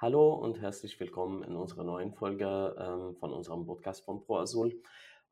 Hallo 0.00 0.32
und 0.32 0.60
herzlich 0.60 1.00
willkommen 1.00 1.42
in 1.42 1.56
unserer 1.56 1.82
neuen 1.82 2.12
Folge 2.12 2.76
ähm, 2.78 3.16
von 3.16 3.32
unserem 3.32 3.66
Podcast 3.66 4.04
von 4.04 4.22
ProAsyl. 4.24 4.80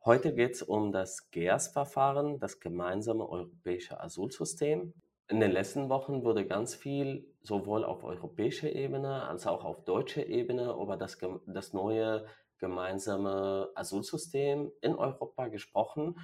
Heute 0.05 0.35
geht 0.35 0.57
es 0.57 0.63
um 0.63 0.91
das 0.91 1.31
GEAS-Verfahren, 1.31 2.41
das 2.41 2.59
gemeinsame 2.59 3.29
europäische 3.29 4.01
Asylsystem. 4.01 4.93
In 5.29 5.39
den 5.39 5.53
letzten 5.53 5.89
Wochen 5.89 6.25
wurde 6.25 6.45
ganz 6.49 6.75
viel 6.75 7.33
sowohl 7.43 7.85
auf 7.85 8.03
europäischer 8.03 8.73
Ebene 8.73 9.23
als 9.29 9.47
auch 9.47 9.65
auf 9.65 9.85
deutscher 9.85 10.27
Ebene 10.27 10.73
über 10.73 10.97
das, 10.97 11.17
das 11.47 11.73
neue 11.73 12.27
gemeinsame 12.59 13.71
Asylsystem 13.77 14.73
in 14.81 14.97
Europa 14.97 15.47
gesprochen. 15.47 16.19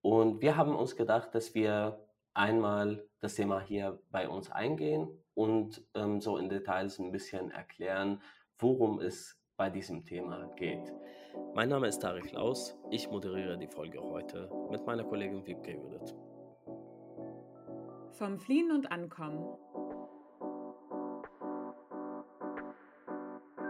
Und 0.00 0.40
wir 0.42 0.56
haben 0.56 0.76
uns 0.76 0.94
gedacht, 0.94 1.34
dass 1.34 1.56
wir 1.56 2.06
einmal 2.34 3.04
das 3.18 3.34
Thema 3.34 3.58
hier 3.58 4.00
bei 4.12 4.28
uns 4.28 4.48
eingehen 4.48 5.19
und 5.34 5.82
ähm, 5.94 6.20
so 6.20 6.36
in 6.36 6.48
Details 6.48 6.98
ein 6.98 7.12
bisschen 7.12 7.50
erklären, 7.50 8.20
worum 8.58 9.00
es 9.00 9.38
bei 9.56 9.70
diesem 9.70 10.04
Thema 10.04 10.50
geht. 10.56 10.92
Mein 11.54 11.68
Name 11.68 11.88
ist 11.88 12.00
Tarek 12.00 12.32
Laus. 12.32 12.76
Ich 12.90 13.10
moderiere 13.10 13.58
die 13.58 13.68
Folge 13.68 14.00
heute 14.00 14.50
mit 14.70 14.86
meiner 14.86 15.04
Kollegin 15.04 15.46
Wiebke 15.46 15.72
Judith. 15.72 16.14
Vom 18.12 18.38
Fliehen 18.38 18.72
und 18.72 18.90
Ankommen. 18.90 19.56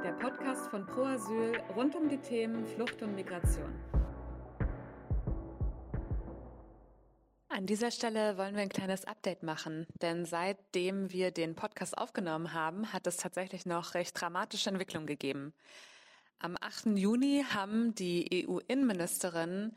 Der 0.05 0.13
Podcast 0.13 0.69
von 0.69 0.87
Pro 0.87 1.03
Asyl 1.03 1.61
rund 1.77 1.95
um 1.95 2.09
die 2.09 2.19
Themen 2.19 2.65
Flucht 2.65 3.03
und 3.03 3.15
Migration. 3.15 3.90
An 7.61 7.67
dieser 7.67 7.91
Stelle 7.91 8.39
wollen 8.39 8.55
wir 8.55 8.63
ein 8.63 8.71
kleines 8.71 9.05
Update 9.05 9.43
machen, 9.43 9.87
denn 10.01 10.25
seitdem 10.25 11.13
wir 11.13 11.31
den 11.31 11.55
Podcast 11.55 11.99
aufgenommen 11.99 12.55
haben, 12.55 12.91
hat 12.91 13.07
es 13.07 13.19
tatsächlich 13.19 13.67
noch 13.67 13.93
recht 13.93 14.19
dramatische 14.19 14.71
Entwicklungen 14.71 15.07
gegeben. 15.07 15.53
Am 16.39 16.57
8. 16.59 16.97
Juni 16.97 17.45
haben 17.53 17.95
die 17.95 18.47
EU-Innenministerinnen 18.49 19.77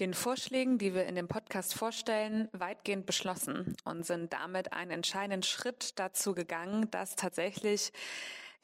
den 0.00 0.12
Vorschlägen, 0.12 0.76
die 0.76 0.92
wir 0.92 1.06
in 1.06 1.14
dem 1.14 1.26
Podcast 1.26 1.72
vorstellen, 1.72 2.50
weitgehend 2.52 3.06
beschlossen 3.06 3.74
und 3.86 4.04
sind 4.04 4.34
damit 4.34 4.74
einen 4.74 4.90
entscheidenden 4.90 5.44
Schritt 5.44 5.98
dazu 5.98 6.34
gegangen, 6.34 6.90
dass 6.90 7.16
tatsächlich 7.16 7.90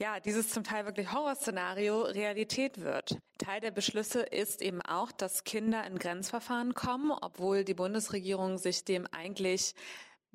ja, 0.00 0.18
dieses 0.18 0.48
zum 0.48 0.64
Teil 0.64 0.86
wirklich 0.86 1.12
Horrorszenario 1.12 2.02
Realität 2.02 2.80
wird. 2.80 3.18
Teil 3.36 3.60
der 3.60 3.70
Beschlüsse 3.70 4.22
ist 4.22 4.62
eben 4.62 4.80
auch, 4.80 5.12
dass 5.12 5.44
Kinder 5.44 5.86
in 5.86 5.98
Grenzverfahren 5.98 6.72
kommen, 6.72 7.10
obwohl 7.10 7.64
die 7.64 7.74
Bundesregierung 7.74 8.56
sich 8.56 8.84
dem 8.84 9.06
eigentlich 9.12 9.74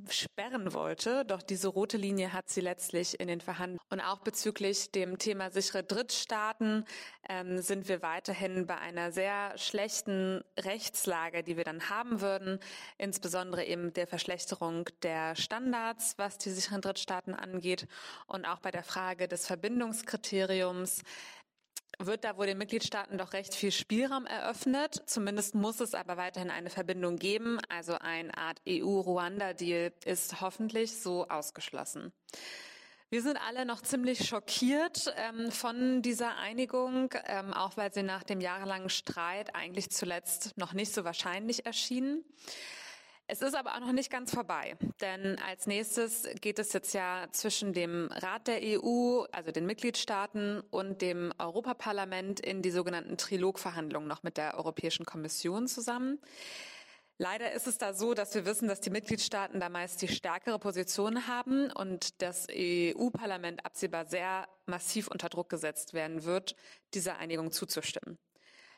sperren 0.10 0.74
wollte. 0.74 1.26
Doch 1.26 1.42
diese 1.42 1.68
rote 1.68 1.98
Linie 1.98 2.34
hat 2.34 2.50
sie 2.50 2.62
letztlich 2.62 3.20
in 3.20 3.28
den 3.28 3.42
Verhandlungen. 3.42 3.80
Und 3.90 4.02
auch 4.02 4.20
bezüglich 4.20 4.92
dem 4.92 5.18
Thema 5.18 5.52
sichere 5.52 5.84
Drittstaaten 5.84 6.86
ähm, 7.30 7.60
sind 7.60 7.88
wir 7.88 8.02
weiterhin 8.02 8.68
bei 8.68 8.78
einer 8.78 9.12
sehr 9.12 9.58
schlechten 9.58 10.44
Rechtslage, 10.60 11.44
die 11.44 11.58
wir 11.58 11.64
dann 11.64 11.90
haben 11.90 12.22
würden, 12.22 12.60
insbesondere 12.98 13.66
eben 13.66 13.94
der 13.94 14.08
Verschlechterung 14.08 14.90
der 15.02 15.36
Standards, 15.36 16.18
was 16.18 16.38
die 16.38 16.52
sicheren 16.52 16.82
Drittstaaten 16.82 17.34
angeht 17.34 17.88
und 18.28 18.46
auch 18.46 18.60
bei 18.60 18.72
der 18.72 18.84
Frage 18.84 19.28
des 19.28 19.48
Verbindungskriteriums 19.48 21.04
wird 22.00 22.24
da 22.24 22.38
wohl 22.38 22.46
den 22.46 22.58
Mitgliedstaaten 22.58 23.18
doch 23.18 23.34
recht 23.34 23.56
viel 23.56 23.72
Spielraum 23.72 24.26
eröffnet. 24.26 25.04
Zumindest 25.06 25.56
muss 25.56 25.80
es 25.80 25.94
aber 25.94 26.18
weiterhin 26.18 26.50
eine 26.50 26.70
Verbindung 26.70 27.18
geben. 27.18 27.60
Also 27.70 27.94
eine 27.94 28.38
Art 28.38 28.62
EU-Ruanda-Deal 28.68 29.94
ist 30.06 30.42
hoffentlich 30.42 31.00
so 31.00 31.28
ausgeschlossen. 31.28 32.12
Wir 33.10 33.22
sind 33.22 33.38
alle 33.38 33.66
noch 33.66 33.82
ziemlich 33.82 34.28
schockiert 34.28 35.14
ähm, 35.16 35.52
von 35.52 36.02
dieser 36.02 36.38
Einigung, 36.38 37.14
ähm, 37.28 37.54
auch 37.54 37.78
weil 37.78 37.94
sie 37.94 38.04
nach 38.04 38.24
dem 38.24 38.42
jahrelangen 38.42 38.90
Streit 38.90 39.56
eigentlich 39.56 39.92
zuletzt 39.92 40.58
noch 40.58 40.74
nicht 40.74 40.92
so 40.94 41.04
wahrscheinlich 41.04 41.66
erschien. 41.66 42.26
Es 43.28 43.42
ist 43.42 43.56
aber 43.56 43.74
auch 43.74 43.80
noch 43.80 43.92
nicht 43.92 44.12
ganz 44.12 44.32
vorbei, 44.32 44.78
denn 45.02 45.40
als 45.40 45.66
nächstes 45.66 46.28
geht 46.42 46.60
es 46.60 46.74
jetzt 46.74 46.94
ja 46.94 47.26
zwischen 47.32 47.74
dem 47.74 48.08
Rat 48.12 48.48
der 48.48 48.60
EU, 48.62 49.24
also 49.32 49.52
den 49.52 49.66
Mitgliedstaaten 49.66 50.62
und 50.70 51.02
dem 51.02 51.34
Europaparlament 51.40 52.40
in 52.40 52.62
die 52.62 52.70
sogenannten 52.70 53.18
Trilogverhandlungen 53.18 54.08
noch 54.08 54.22
mit 54.22 54.38
der 54.38 54.58
Europäischen 54.58 55.06
Kommission 55.06 55.68
zusammen. 55.68 56.20
Leider 57.18 57.54
ist 57.54 57.66
es 57.66 57.80
da 57.80 57.94
so, 57.94 58.14
dass 58.14 58.36
wir 58.36 58.46
wissen, 58.46 58.68
dass 58.68 58.82
die 58.82 58.90
Mitgliedstaaten 58.92 59.60
da 59.60 59.70
meist 59.70 60.04
die 60.04 60.08
stärkere 60.08 60.60
Position 60.60 61.26
haben 61.28 61.72
und 61.72 62.22
das 62.22 62.46
EU-Parlament 62.52 63.66
absehbar 63.66 64.06
sehr 64.06 64.48
massiv 64.68 65.08
unter 65.08 65.30
Druck 65.30 65.50
gesetzt 65.50 65.94
werden 65.96 66.26
wird, 66.26 66.56
dieser 66.94 67.18
Einigung 67.18 67.52
zuzustimmen. 67.52 68.20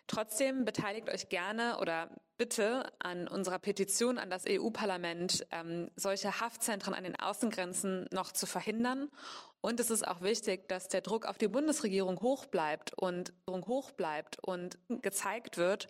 Trotzdem 0.06 0.64
beteiligt 0.64 1.10
euch 1.10 1.28
gerne 1.28 1.80
oder 1.80 2.10
bitte 2.38 2.92
an 3.00 3.28
unserer 3.28 3.60
Petition 3.60 4.18
an 4.18 4.30
das 4.30 4.46
EU-Parlament, 4.48 5.46
ähm, 5.52 5.90
solche 5.96 6.40
Haftzentren 6.40 6.94
an 6.94 7.04
den 7.04 7.16
Außengrenzen 7.16 8.08
noch 8.12 8.32
zu 8.32 8.46
verhindern. 8.46 9.10
Und 9.62 9.80
es 9.80 9.90
ist 9.90 10.08
auch 10.08 10.22
wichtig, 10.22 10.68
dass 10.70 10.88
der 10.88 11.02
Druck 11.02 11.26
auf 11.26 11.38
die 11.38 11.48
Bundesregierung 11.48 12.22
hoch 12.22 12.46
bleibt 12.46 12.94
und 12.94 13.34
hoch 13.48 13.92
bleibt 13.92 14.38
und 14.44 14.78
gezeigt 15.02 15.58
wird, 15.58 15.88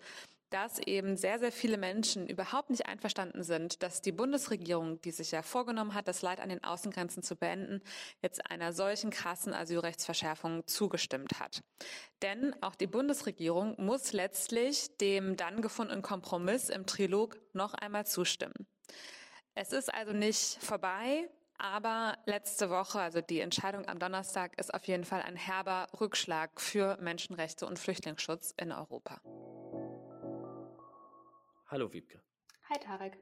dass 0.50 0.78
eben 0.78 1.16
sehr, 1.16 1.38
sehr 1.38 1.52
viele 1.52 1.76
Menschen 1.76 2.26
überhaupt 2.26 2.70
nicht 2.70 2.86
einverstanden 2.86 3.42
sind, 3.42 3.82
dass 3.82 4.00
die 4.00 4.12
Bundesregierung, 4.12 5.00
die 5.02 5.10
sich 5.10 5.30
ja 5.30 5.42
vorgenommen 5.42 5.94
hat, 5.94 6.08
das 6.08 6.22
Leid 6.22 6.40
an 6.40 6.48
den 6.48 6.64
Außengrenzen 6.64 7.22
zu 7.22 7.36
beenden, 7.36 7.82
jetzt 8.22 8.50
einer 8.50 8.72
solchen 8.72 9.10
krassen 9.10 9.52
Asylrechtsverschärfung 9.52 10.66
zugestimmt 10.66 11.38
hat. 11.40 11.62
Denn 12.22 12.54
auch 12.62 12.74
die 12.74 12.86
Bundesregierung 12.86 13.74
muss 13.78 14.12
letztlich 14.12 14.96
dem 14.98 15.36
dann 15.36 15.62
gefundenen 15.62 16.02
Kompromiss 16.02 16.68
im 16.68 16.86
Trilog 16.86 17.38
noch 17.52 17.74
einmal 17.74 18.06
zustimmen. 18.06 18.66
Es 19.54 19.72
ist 19.72 19.92
also 19.92 20.12
nicht 20.12 20.58
vorbei, 20.62 21.28
aber 21.58 22.16
letzte 22.26 22.70
Woche, 22.70 23.00
also 23.00 23.20
die 23.20 23.40
Entscheidung 23.40 23.86
am 23.88 23.98
Donnerstag, 23.98 24.56
ist 24.58 24.72
auf 24.72 24.84
jeden 24.86 25.04
Fall 25.04 25.22
ein 25.22 25.34
herber 25.34 25.88
Rückschlag 26.00 26.60
für 26.60 26.96
Menschenrechte 27.00 27.66
und 27.66 27.78
Flüchtlingsschutz 27.78 28.54
in 28.56 28.70
Europa. 28.70 29.20
Hallo 31.70 31.92
Wiebke. 31.92 32.22
Hi 32.70 32.78
Tarek. 32.80 33.18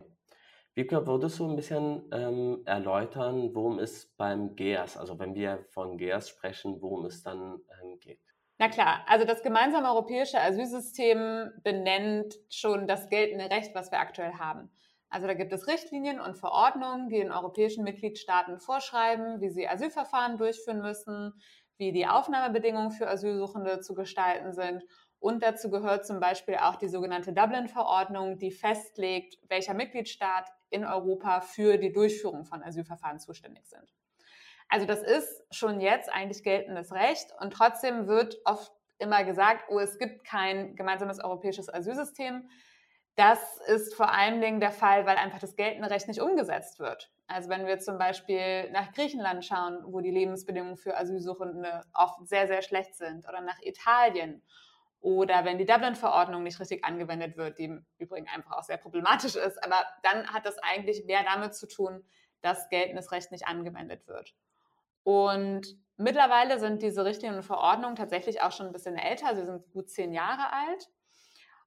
Wiebke, 0.74 1.04
würdest 1.04 1.40
du 1.40 1.50
ein 1.50 1.56
bisschen 1.56 2.08
ähm, 2.12 2.62
erläutern, 2.64 3.52
worum 3.52 3.80
es 3.80 4.06
beim 4.16 4.54
GEAS, 4.54 4.96
also 4.96 5.18
wenn 5.18 5.34
wir 5.34 5.64
von 5.70 5.98
GEAS 5.98 6.28
sprechen, 6.28 6.80
worum 6.80 7.06
es 7.06 7.24
dann 7.24 7.58
ähm, 7.82 7.98
geht? 7.98 8.20
Na 8.58 8.68
klar, 8.68 9.04
also 9.08 9.26
das 9.26 9.42
gemeinsame 9.42 9.88
europäische 9.88 10.40
Asylsystem 10.40 11.50
benennt 11.64 12.36
schon 12.48 12.86
das 12.86 13.08
geltende 13.08 13.50
Recht, 13.50 13.74
was 13.74 13.90
wir 13.90 13.98
aktuell 13.98 14.34
haben. 14.34 14.70
Also 15.08 15.26
da 15.26 15.34
gibt 15.34 15.52
es 15.52 15.66
Richtlinien 15.66 16.20
und 16.20 16.38
Verordnungen, 16.38 17.08
die 17.08 17.18
den 17.18 17.32
europäischen 17.32 17.82
Mitgliedstaaten 17.82 18.58
vorschreiben, 18.58 19.40
wie 19.40 19.50
sie 19.50 19.66
Asylverfahren 19.66 20.38
durchführen 20.38 20.82
müssen, 20.82 21.32
wie 21.78 21.90
die 21.90 22.06
Aufnahmebedingungen 22.06 22.92
für 22.92 23.08
Asylsuchende 23.08 23.80
zu 23.80 23.94
gestalten 23.94 24.52
sind 24.52 24.84
und 25.18 25.42
dazu 25.42 25.70
gehört 25.70 26.06
zum 26.06 26.20
Beispiel 26.20 26.56
auch 26.56 26.76
die 26.76 26.88
sogenannte 26.88 27.32
Dublin-Verordnung, 27.32 28.38
die 28.38 28.50
festlegt, 28.50 29.38
welcher 29.48 29.74
Mitgliedstaat 29.74 30.48
in 30.70 30.84
Europa 30.84 31.40
für 31.40 31.78
die 31.78 31.92
Durchführung 31.92 32.44
von 32.44 32.62
Asylverfahren 32.62 33.18
zuständig 33.18 33.66
sind. 33.66 33.94
Also 34.68 34.86
das 34.86 35.02
ist 35.02 35.44
schon 35.50 35.80
jetzt 35.80 36.12
eigentlich 36.12 36.42
geltendes 36.42 36.92
Recht 36.92 37.28
und 37.40 37.52
trotzdem 37.52 38.08
wird 38.08 38.36
oft 38.44 38.72
immer 38.98 39.24
gesagt, 39.24 39.66
oh, 39.68 39.78
es 39.78 39.98
gibt 39.98 40.24
kein 40.24 40.74
gemeinsames 40.74 41.22
europäisches 41.22 41.72
Asylsystem. 41.72 42.48
Das 43.14 43.58
ist 43.68 43.94
vor 43.94 44.12
allen 44.12 44.40
Dingen 44.40 44.60
der 44.60 44.72
Fall, 44.72 45.06
weil 45.06 45.16
einfach 45.16 45.38
das 45.38 45.56
geltende 45.56 45.88
Recht 45.88 46.08
nicht 46.08 46.20
umgesetzt 46.20 46.78
wird. 46.80 47.10
Also 47.28 47.48
wenn 47.48 47.66
wir 47.66 47.78
zum 47.78 47.98
Beispiel 47.98 48.70
nach 48.70 48.92
Griechenland 48.92 49.44
schauen, 49.44 49.78
wo 49.86 50.00
die 50.00 50.10
Lebensbedingungen 50.10 50.76
für 50.76 50.96
Asylsuchende 50.96 51.82
oft 51.94 52.28
sehr, 52.28 52.46
sehr 52.46 52.62
schlecht 52.62 52.94
sind, 52.94 53.26
oder 53.28 53.40
nach 53.40 53.60
Italien 53.62 54.42
oder 55.00 55.44
wenn 55.44 55.58
die 55.58 55.66
Dublin-Verordnung 55.66 56.42
nicht 56.42 56.58
richtig 56.58 56.84
angewendet 56.84 57.36
wird, 57.36 57.58
die 57.58 57.64
im 57.64 57.86
Übrigen 57.98 58.28
einfach 58.28 58.52
auch 58.52 58.64
sehr 58.64 58.76
problematisch 58.76 59.36
ist, 59.36 59.62
aber 59.62 59.84
dann 60.02 60.32
hat 60.32 60.46
das 60.46 60.58
eigentlich 60.58 61.04
mehr 61.04 61.22
damit 61.24 61.54
zu 61.54 61.68
tun, 61.68 62.04
dass 62.40 62.68
geltendes 62.68 63.12
Recht 63.12 63.30
nicht 63.32 63.46
angewendet 63.46 64.06
wird. 64.06 64.34
Und 65.02 65.76
mittlerweile 65.96 66.58
sind 66.58 66.82
diese 66.82 67.04
Richtlinien 67.04 67.36
und 67.36 67.44
Verordnungen 67.44 67.96
tatsächlich 67.96 68.42
auch 68.42 68.52
schon 68.52 68.66
ein 68.66 68.72
bisschen 68.72 68.96
älter, 68.96 69.36
sie 69.36 69.44
sind 69.44 69.70
gut 69.72 69.90
zehn 69.90 70.12
Jahre 70.12 70.52
alt. 70.52 70.88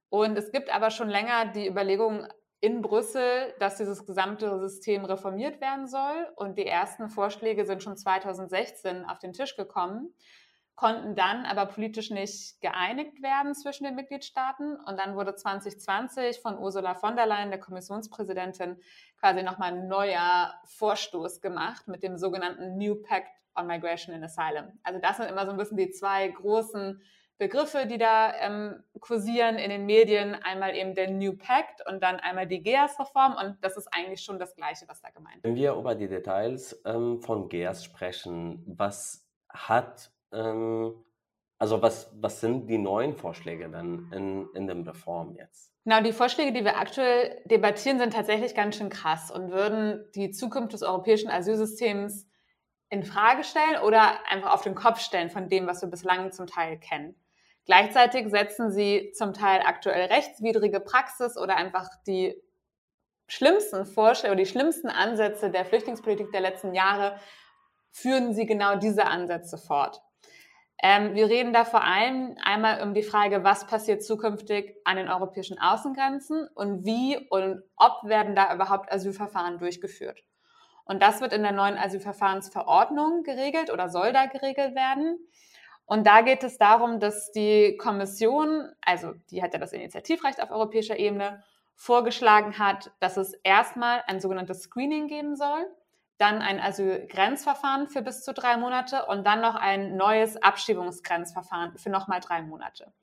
Und 0.10 0.38
es 0.38 0.52
gibt 0.52 0.74
aber 0.74 0.92
schon 0.92 1.10
länger 1.10 1.46
die 1.46 1.68
Überlegung 1.68 2.28
in 2.62 2.82
Brüssel, 2.82 3.54
dass 3.60 3.78
dieses 3.78 4.06
gesamte 4.06 4.60
System 4.60 5.06
reformiert 5.06 5.62
werden 5.62 5.88
soll. 5.88 6.28
Und 6.36 6.58
die 6.58 6.66
ersten 6.66 7.08
Vorschläge 7.08 7.66
sind 7.66 7.84
schon 7.84 7.96
2016 7.96 9.06
auf 9.06 9.20
den 9.20 9.34
Tisch 9.34 9.56
gekommen 9.56 10.14
konnten 10.80 11.14
dann 11.14 11.46
aber 11.46 11.66
politisch 11.66 12.10
nicht 12.10 12.62
geeinigt 12.62 13.22
werden 13.22 13.54
zwischen 13.54 13.84
den 13.84 13.96
Mitgliedstaaten. 13.96 14.78
Und 14.78 14.98
dann 14.98 15.18
wurde 15.18 15.36
2020 15.36 16.40
von 16.40 16.58
Ursula 16.58 16.96
von 16.96 17.18
der 17.18 17.26
Leyen, 17.26 17.50
der 17.50 17.60
Kommissionspräsidentin, 17.60 18.78
quasi 19.20 19.44
nochmal 19.44 19.74
ein 19.74 19.90
neuer 19.90 20.54
Vorstoß 20.64 21.42
gemacht 21.42 21.90
mit 21.90 22.02
dem 22.02 22.18
sogenannten 22.18 22.78
New 22.78 22.96
Pact 22.96 23.28
on 23.58 23.68
Migration 23.68 24.16
and 24.16 24.24
Asylum. 24.24 24.80
Also 24.84 25.02
das 25.02 25.18
sind 25.18 25.26
immer 25.26 25.46
so 25.46 25.52
ein 25.52 25.58
bisschen 25.58 25.76
die 25.76 25.90
zwei 25.90 26.30
großen 26.30 27.02
Begriffe, 27.38 27.86
die 27.86 27.98
da 27.98 28.34
ähm, 28.40 28.82
kursieren 29.02 29.58
in 29.58 29.72
den 29.72 29.86
Medien. 29.86 30.34
Einmal 30.34 30.78
eben 30.78 30.96
der 30.96 31.12
New 31.12 31.36
Pact 31.36 31.86
und 31.90 32.02
dann 32.02 32.22
einmal 32.22 32.48
die 32.48 32.64
GEAS-Reform. 32.64 33.36
Und 33.36 33.58
das 33.60 33.75
ist 33.75 33.90
eigentlich 33.92 34.22
schon 34.22 34.40
das 34.40 34.56
Gleiche, 34.56 34.88
was 34.88 35.02
da 35.02 35.10
gemeint 35.10 35.36
ist. 35.36 35.44
Wenn 35.44 35.56
wir 35.56 35.74
über 35.74 35.94
die 35.96 36.08
Details 36.08 36.82
ähm, 36.86 37.22
von 37.22 37.50
GEAS 37.50 37.84
sprechen, 37.84 38.64
was 38.66 39.25
hat, 39.50 40.14
ähm, 40.31 40.94
also 41.58 41.81
was, 41.81 42.10
was 42.14 42.40
sind 42.40 42.68
die 42.68 42.78
neuen 42.78 43.16
Vorschläge 43.16 43.70
dann 43.70 44.12
in, 44.14 44.48
in 44.56 44.68
dem 44.68 44.84
Reform 44.84 45.36
jetzt? 45.36 45.74
Genau, 45.84 46.02
die 46.02 46.14
Vorschläge, 46.14 46.54
die 46.54 46.64
wir 46.64 46.78
aktuell 46.78 47.42
debattieren, 47.46 48.00
sind 48.00 48.14
tatsächlich 48.14 48.56
ganz 48.56 48.78
schön 48.78 48.90
krass 48.90 49.30
und 49.31 49.52
würden 49.52 50.06
die 50.16 50.31
Zukunft 50.31 50.74
des 50.74 50.84
europäischen 50.84 51.30
Asylsystems 51.30 52.28
in 52.90 53.04
Frage 53.04 53.44
stellen 53.44 53.81
oder 53.84 54.20
einfach 54.30 54.54
auf 54.54 54.62
den 54.62 54.76
Kopf 54.76 55.00
stellen 55.00 55.30
von 55.30 55.50
dem, 55.50 55.68
was 55.68 55.81
wir 55.81 55.90
bislang 55.90 56.32
zum 56.32 56.48
Teil 56.48 56.80
kennen. 56.80 57.16
Gleichzeitig 57.66 58.30
setzen 58.30 58.72
sie 58.72 59.12
zum 59.14 59.34
Teil 59.34 59.62
aktuell 59.66 60.08
rechtswidrige 60.08 60.80
Praxis 60.80 61.38
oder 61.38 61.56
einfach 61.56 61.88
die 62.08 62.42
schlimmsten 63.28 63.86
Vorschläge 63.86 64.34
oder 64.34 64.44
die 64.44 64.50
schlimmsten 64.50 64.90
Ansätze 64.90 65.52
der 65.52 65.66
Flüchtlingspolitik 65.66 66.32
der 66.32 66.42
letzten 66.42 66.74
Jahre 66.74 67.20
führen 67.92 68.34
sie 68.34 68.46
genau 68.46 68.75
diese 68.75 69.06
Ansätze 69.06 69.58
fort. 69.58 70.02
Ähm, 70.81 71.14
wir 71.14 71.28
reden 71.28 71.52
da 71.52 71.66
vor 71.66 71.84
allem 71.84 72.38
einmal 72.42 72.81
um 72.81 72.94
die 72.94 73.04
Frage, 73.04 73.44
was 73.44 73.68
passiert 73.68 74.04
zukünftig 74.04 74.78
an 74.86 74.96
den 74.96 75.10
europäischen 75.10 75.60
Außengrenzen 75.60 76.48
und 76.56 76.86
wie 76.86 77.18
und 77.30 77.64
ob 77.76 78.04
werden 78.04 78.36
da 78.36 78.54
überhaupt 78.54 78.92
Asylverfahren 78.92 79.58
durchgeführt. 79.58 80.24
Und 80.86 81.04
das 81.04 81.22
wird 81.22 81.34
in 81.34 81.44
der 81.44 81.52
neuen 81.52 81.78
Asylverfahrensverordnung 81.78 83.24
geregelt 83.24 83.72
oder 83.72 83.90
soll 83.90 84.14
da 84.14 84.26
geregelt 84.26 84.74
werden. 84.74 85.20
Und 85.86 86.08
da 86.08 86.22
geht 86.22 86.44
es 86.44 86.58
darum, 86.58 87.00
dass 87.00 87.32
die 87.32 87.75
Kommission, 87.78 88.72
also 88.82 89.14
die 89.32 89.44
hat 89.44 89.54
ja 89.54 89.60
das 89.60 89.74
Initiativrecht 89.74 90.42
auf 90.42 90.52
europäischer 90.52 90.98
Ebene, 90.98 91.44
vorgeschlagen 91.75 92.60
hat, 92.60 92.92
dass 93.00 93.18
es 93.18 93.34
erstmal 93.44 94.04
ein 94.08 94.20
sogenanntes 94.20 94.64
Screening 94.64 95.08
geben 95.08 95.36
soll, 95.36 95.66
dann 96.19 96.42
ein 96.42 96.60
Asylgrenzverfahren 96.60 97.88
für 97.88 98.01
bis 98.01 98.24
zu 98.24 98.33
drei 98.33 98.57
Monate 98.57 99.06
und 99.06 99.25
dann 99.25 99.42
noch 99.42 99.56
ein 99.56 99.95
neues 99.95 100.38
Abschiebungsgrenzverfahren 100.38 101.77
für 101.77 101.89
nochmal 101.89 102.19
drei 102.19 102.42
Monate. 102.42 102.94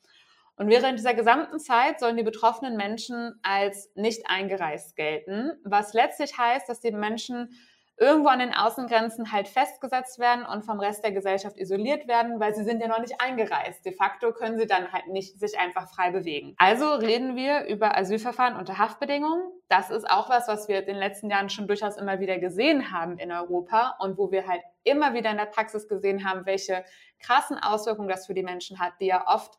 Und 0.56 0.68
während 0.68 0.98
dieser 0.98 1.14
gesamten 1.14 1.58
Zeit 1.58 1.98
sollen 1.98 2.16
die 2.16 2.22
betroffenen 2.22 2.76
Menschen 2.76 3.38
als 3.42 3.90
nicht 3.94 4.28
eingereist 4.28 4.96
gelten, 4.96 5.52
was 5.64 5.92
letztlich 5.92 6.38
heißt, 6.38 6.68
dass 6.68 6.80
die 6.80 6.92
Menschen 6.92 7.50
irgendwo 7.98 8.28
an 8.28 8.40
den 8.40 8.52
Außengrenzen 8.52 9.32
halt 9.32 9.48
festgesetzt 9.48 10.18
werden 10.18 10.44
und 10.44 10.64
vom 10.64 10.78
Rest 10.78 11.02
der 11.02 11.12
Gesellschaft 11.12 11.56
isoliert 11.56 12.06
werden, 12.06 12.38
weil 12.40 12.54
sie 12.54 12.64
sind 12.64 12.80
ja 12.80 12.88
noch 12.88 13.00
nicht 13.00 13.20
eingereist. 13.20 13.84
De 13.86 13.92
facto 13.92 14.32
können 14.32 14.58
sie 14.58 14.66
dann 14.66 14.92
halt 14.92 15.06
nicht 15.08 15.38
sich 15.40 15.58
einfach 15.58 15.88
frei 15.88 16.10
bewegen. 16.10 16.54
Also 16.58 16.94
reden 16.94 17.36
wir 17.36 17.64
über 17.66 17.96
Asylverfahren 17.96 18.56
unter 18.56 18.78
Haftbedingungen. 18.78 19.50
Das 19.68 19.90
ist 19.90 20.08
auch 20.08 20.28
was, 20.28 20.46
was 20.46 20.68
wir 20.68 20.80
in 20.80 20.86
den 20.86 20.96
letzten 20.96 21.30
Jahren 21.30 21.48
schon 21.48 21.68
durchaus 21.68 21.96
immer 21.96 22.20
wieder 22.20 22.38
gesehen 22.38 22.92
haben 22.92 23.18
in 23.18 23.32
Europa 23.32 23.96
und 23.98 24.18
wo 24.18 24.30
wir 24.30 24.46
halt 24.46 24.62
immer 24.84 25.14
wieder 25.14 25.30
in 25.30 25.38
der 25.38 25.46
Praxis 25.46 25.88
gesehen 25.88 26.28
haben, 26.28 26.44
welche 26.44 26.84
krassen 27.18 27.58
Auswirkungen 27.58 28.08
das 28.08 28.26
für 28.26 28.34
die 28.34 28.42
Menschen 28.42 28.78
hat, 28.78 28.92
die 29.00 29.06
ja 29.06 29.26
oft 29.26 29.58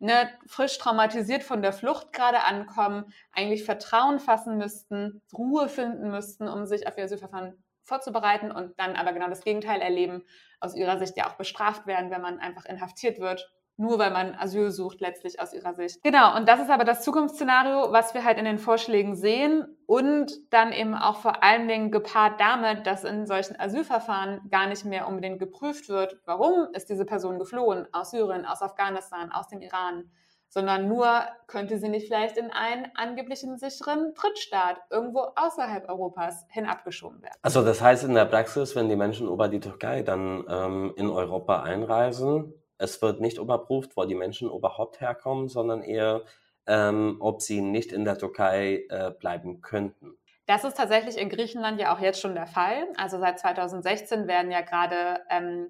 ne, 0.00 0.30
frisch 0.46 0.76
traumatisiert 0.78 1.42
von 1.42 1.62
der 1.62 1.72
Flucht 1.72 2.12
gerade 2.12 2.44
ankommen, 2.44 3.12
eigentlich 3.32 3.64
Vertrauen 3.64 4.18
fassen 4.18 4.58
müssten, 4.58 5.22
Ruhe 5.32 5.68
finden 5.68 6.10
müssten, 6.10 6.46
um 6.46 6.66
sich 6.66 6.86
auf 6.86 6.98
ihr 6.98 7.04
Asylverfahren 7.04 7.62
vorzubereiten 7.90 8.50
und 8.50 8.78
dann 8.78 8.96
aber 8.96 9.12
genau 9.12 9.28
das 9.28 9.42
Gegenteil 9.42 9.80
erleben, 9.80 10.24
aus 10.60 10.74
ihrer 10.74 10.98
Sicht 10.98 11.16
ja 11.16 11.26
auch 11.26 11.34
bestraft 11.34 11.86
werden, 11.86 12.10
wenn 12.10 12.22
man 12.22 12.38
einfach 12.38 12.64
inhaftiert 12.64 13.18
wird, 13.18 13.52
nur 13.76 13.98
weil 13.98 14.10
man 14.12 14.34
Asyl 14.34 14.70
sucht, 14.70 15.00
letztlich 15.00 15.40
aus 15.40 15.52
ihrer 15.52 15.74
Sicht. 15.74 16.02
Genau, 16.02 16.36
und 16.36 16.48
das 16.48 16.60
ist 16.60 16.70
aber 16.70 16.84
das 16.84 17.02
Zukunftsszenario, 17.02 17.92
was 17.92 18.14
wir 18.14 18.24
halt 18.24 18.38
in 18.38 18.44
den 18.44 18.58
Vorschlägen 18.58 19.16
sehen 19.16 19.66
und 19.86 20.32
dann 20.50 20.72
eben 20.72 20.94
auch 20.94 21.16
vor 21.16 21.42
allen 21.42 21.66
Dingen 21.66 21.90
gepaart 21.90 22.40
damit, 22.40 22.86
dass 22.86 23.04
in 23.04 23.26
solchen 23.26 23.58
Asylverfahren 23.58 24.48
gar 24.50 24.68
nicht 24.68 24.84
mehr 24.84 25.08
unbedingt 25.08 25.40
geprüft 25.40 25.88
wird, 25.88 26.20
warum 26.26 26.68
ist 26.74 26.90
diese 26.90 27.04
Person 27.04 27.38
geflohen 27.38 27.88
aus 27.92 28.12
Syrien, 28.12 28.46
aus 28.46 28.62
Afghanistan, 28.62 29.32
aus 29.32 29.48
dem 29.48 29.62
Iran, 29.62 30.10
sondern 30.50 30.88
nur 30.88 31.22
könnte 31.46 31.78
sie 31.78 31.88
nicht 31.88 32.08
vielleicht 32.08 32.36
in 32.36 32.50
einen 32.50 32.88
angeblichen 32.96 33.56
sicheren 33.56 34.12
Drittstaat 34.14 34.78
irgendwo 34.90 35.20
außerhalb 35.36 35.88
Europas 35.88 36.44
hinabgeschoben 36.50 37.22
werden. 37.22 37.36
Also 37.40 37.64
das 37.64 37.80
heißt 37.80 38.04
in 38.04 38.14
der 38.14 38.24
Praxis, 38.26 38.74
wenn 38.74 38.88
die 38.88 38.96
Menschen 38.96 39.28
über 39.28 39.48
die 39.48 39.60
Türkei 39.60 40.02
dann 40.02 40.44
ähm, 40.48 40.92
in 40.96 41.08
Europa 41.08 41.62
einreisen, 41.62 42.52
es 42.78 43.00
wird 43.00 43.20
nicht 43.20 43.38
überprüft, 43.38 43.96
wo 43.96 44.04
die 44.04 44.14
Menschen 44.14 44.50
überhaupt 44.50 45.00
herkommen, 45.00 45.48
sondern 45.48 45.82
eher, 45.82 46.22
ähm, 46.66 47.18
ob 47.20 47.42
sie 47.42 47.60
nicht 47.60 47.92
in 47.92 48.04
der 48.04 48.18
Türkei 48.18 48.86
äh, 48.88 49.12
bleiben 49.12 49.60
könnten. 49.60 50.16
Das 50.46 50.64
ist 50.64 50.76
tatsächlich 50.76 51.16
in 51.16 51.28
Griechenland 51.28 51.80
ja 51.80 51.94
auch 51.94 52.00
jetzt 52.00 52.20
schon 52.20 52.34
der 52.34 52.48
Fall. 52.48 52.88
Also 52.96 53.20
seit 53.20 53.38
2016 53.38 54.26
werden 54.26 54.50
ja 54.50 54.62
gerade 54.62 55.20
ähm, 55.30 55.68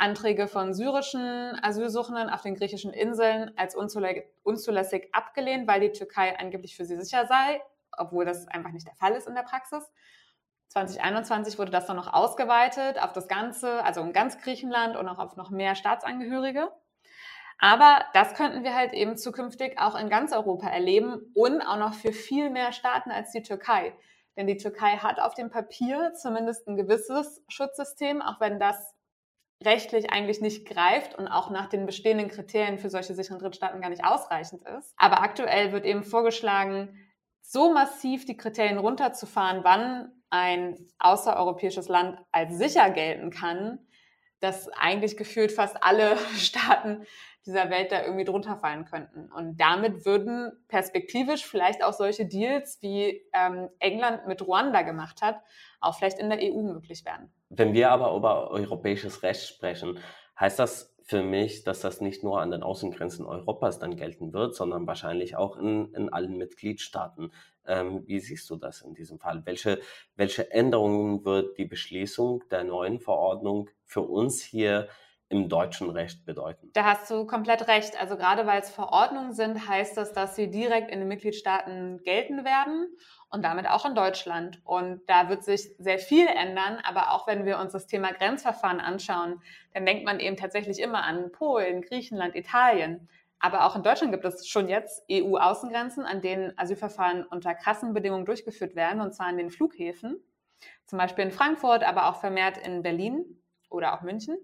Anträge 0.00 0.48
von 0.48 0.72
syrischen 0.74 1.58
Asylsuchenden 1.62 2.30
auf 2.30 2.40
den 2.42 2.54
griechischen 2.54 2.92
Inseln 2.92 3.52
als 3.56 3.74
unzulässig 3.74 5.08
abgelehnt, 5.12 5.68
weil 5.68 5.80
die 5.80 5.92
Türkei 5.92 6.38
angeblich 6.38 6.76
für 6.76 6.84
sie 6.84 7.00
sicher 7.00 7.26
sei, 7.26 7.62
obwohl 7.96 8.24
das 8.24 8.48
einfach 8.48 8.72
nicht 8.72 8.86
der 8.86 8.94
Fall 8.94 9.12
ist 9.12 9.28
in 9.28 9.34
der 9.34 9.42
Praxis. 9.42 9.90
2021 10.68 11.58
wurde 11.58 11.72
das 11.72 11.86
dann 11.86 11.96
noch 11.96 12.12
ausgeweitet 12.12 13.02
auf 13.02 13.12
das 13.12 13.28
Ganze, 13.28 13.84
also 13.84 14.00
in 14.00 14.12
ganz 14.12 14.38
Griechenland 14.38 14.96
und 14.96 15.08
auch 15.08 15.18
auf 15.18 15.36
noch 15.36 15.50
mehr 15.50 15.74
Staatsangehörige. 15.74 16.70
Aber 17.58 18.04
das 18.14 18.34
könnten 18.34 18.64
wir 18.64 18.74
halt 18.74 18.94
eben 18.94 19.18
zukünftig 19.18 19.78
auch 19.78 19.94
in 19.94 20.08
ganz 20.08 20.32
Europa 20.32 20.68
erleben 20.68 21.30
und 21.34 21.60
auch 21.60 21.76
noch 21.76 21.94
für 21.94 22.12
viel 22.12 22.48
mehr 22.48 22.72
Staaten 22.72 23.10
als 23.10 23.32
die 23.32 23.42
Türkei. 23.42 23.92
Denn 24.36 24.46
die 24.46 24.56
Türkei 24.56 24.96
hat 24.96 25.20
auf 25.20 25.34
dem 25.34 25.50
Papier 25.50 26.14
zumindest 26.14 26.66
ein 26.68 26.76
gewisses 26.76 27.42
Schutzsystem, 27.48 28.22
auch 28.22 28.40
wenn 28.40 28.58
das 28.58 28.94
rechtlich 29.64 30.10
eigentlich 30.10 30.40
nicht 30.40 30.66
greift 30.66 31.16
und 31.18 31.28
auch 31.28 31.50
nach 31.50 31.68
den 31.68 31.86
bestehenden 31.86 32.28
Kriterien 32.28 32.78
für 32.78 32.90
solche 32.90 33.14
sicheren 33.14 33.38
Drittstaaten 33.38 33.80
gar 33.80 33.90
nicht 33.90 34.04
ausreichend 34.04 34.62
ist. 34.78 34.94
Aber 34.96 35.20
aktuell 35.22 35.72
wird 35.72 35.84
eben 35.84 36.02
vorgeschlagen, 36.02 36.96
so 37.42 37.72
massiv 37.72 38.24
die 38.24 38.36
Kriterien 38.36 38.78
runterzufahren, 38.78 39.64
wann 39.64 40.12
ein 40.30 40.76
außereuropäisches 40.98 41.88
Land 41.88 42.18
als 42.32 42.56
sicher 42.56 42.90
gelten 42.90 43.30
kann, 43.30 43.78
dass 44.40 44.68
eigentlich 44.68 45.16
gefühlt 45.16 45.52
fast 45.52 45.82
alle 45.82 46.16
Staaten 46.36 47.04
dieser 47.46 47.70
Welt 47.70 47.90
da 47.90 48.02
irgendwie 48.02 48.24
drunter 48.24 48.56
fallen 48.56 48.84
könnten. 48.84 49.30
Und 49.32 49.58
damit 49.58 50.04
würden 50.04 50.52
perspektivisch 50.68 51.46
vielleicht 51.46 51.82
auch 51.82 51.92
solche 51.92 52.26
Deals, 52.26 52.78
wie 52.82 53.22
ähm, 53.32 53.68
England 53.78 54.26
mit 54.26 54.46
Ruanda 54.46 54.82
gemacht 54.82 55.22
hat, 55.22 55.40
auch 55.80 55.96
vielleicht 55.96 56.18
in 56.18 56.28
der 56.28 56.38
EU 56.40 56.62
möglich 56.62 57.04
werden. 57.04 57.32
Wenn 57.48 57.72
wir 57.72 57.90
aber 57.90 58.14
über 58.14 58.50
europäisches 58.50 59.22
Recht 59.22 59.46
sprechen, 59.46 59.98
heißt 60.38 60.58
das 60.58 60.94
für 61.10 61.22
mich, 61.24 61.64
dass 61.64 61.80
das 61.80 62.00
nicht 62.00 62.22
nur 62.22 62.40
an 62.40 62.52
den 62.52 62.62
Außengrenzen 62.62 63.26
Europas 63.26 63.80
dann 63.80 63.96
gelten 63.96 64.32
wird, 64.32 64.54
sondern 64.54 64.86
wahrscheinlich 64.86 65.34
auch 65.34 65.56
in, 65.56 65.92
in 65.94 66.08
allen 66.08 66.36
Mitgliedstaaten. 66.36 67.32
Ähm, 67.66 68.06
wie 68.06 68.20
siehst 68.20 68.48
du 68.48 68.56
das 68.56 68.82
in 68.82 68.94
diesem 68.94 69.18
Fall? 69.18 69.42
Welche, 69.44 69.80
welche 70.14 70.52
Änderungen 70.52 71.24
wird 71.24 71.58
die 71.58 71.64
Beschließung 71.64 72.44
der 72.50 72.62
neuen 72.62 73.00
Verordnung 73.00 73.70
für 73.84 74.02
uns 74.02 74.40
hier 74.40 74.88
im 75.30 75.48
deutschen 75.48 75.88
Recht 75.90 76.26
bedeuten. 76.26 76.70
Da 76.72 76.84
hast 76.84 77.08
du 77.08 77.24
komplett 77.24 77.68
recht. 77.68 77.98
Also 77.98 78.16
gerade 78.16 78.46
weil 78.46 78.60
es 78.60 78.70
Verordnungen 78.70 79.32
sind, 79.32 79.68
heißt 79.68 79.96
das, 79.96 80.12
dass 80.12 80.34
sie 80.34 80.50
direkt 80.50 80.90
in 80.90 80.98
den 80.98 81.08
Mitgliedstaaten 81.08 82.02
gelten 82.02 82.44
werden 82.44 82.88
und 83.30 83.44
damit 83.44 83.68
auch 83.68 83.86
in 83.86 83.94
Deutschland. 83.94 84.60
Und 84.64 85.02
da 85.06 85.28
wird 85.28 85.44
sich 85.44 85.76
sehr 85.78 86.00
viel 86.00 86.26
ändern. 86.26 86.78
Aber 86.82 87.12
auch 87.12 87.28
wenn 87.28 87.44
wir 87.44 87.60
uns 87.60 87.72
das 87.72 87.86
Thema 87.86 88.12
Grenzverfahren 88.12 88.80
anschauen, 88.80 89.40
dann 89.72 89.86
denkt 89.86 90.04
man 90.04 90.18
eben 90.18 90.36
tatsächlich 90.36 90.80
immer 90.80 91.04
an 91.04 91.30
Polen, 91.30 91.82
Griechenland, 91.82 92.34
Italien. 92.34 93.08
Aber 93.38 93.66
auch 93.66 93.76
in 93.76 93.84
Deutschland 93.84 94.12
gibt 94.12 94.24
es 94.24 94.48
schon 94.48 94.68
jetzt 94.68 95.04
EU-Außengrenzen, 95.08 96.04
an 96.04 96.20
denen 96.22 96.58
Asylverfahren 96.58 97.24
unter 97.24 97.54
krassen 97.54 97.94
Bedingungen 97.94 98.26
durchgeführt 98.26 98.74
werden, 98.74 99.00
und 99.00 99.14
zwar 99.14 99.26
an 99.26 99.38
den 99.38 99.50
Flughäfen. 99.50 100.20
Zum 100.86 100.98
Beispiel 100.98 101.24
in 101.24 101.30
Frankfurt, 101.30 101.84
aber 101.84 102.08
auch 102.08 102.16
vermehrt 102.16 102.58
in 102.58 102.82
Berlin 102.82 103.40
oder 103.70 103.94
auch 103.94 104.02
München. 104.02 104.36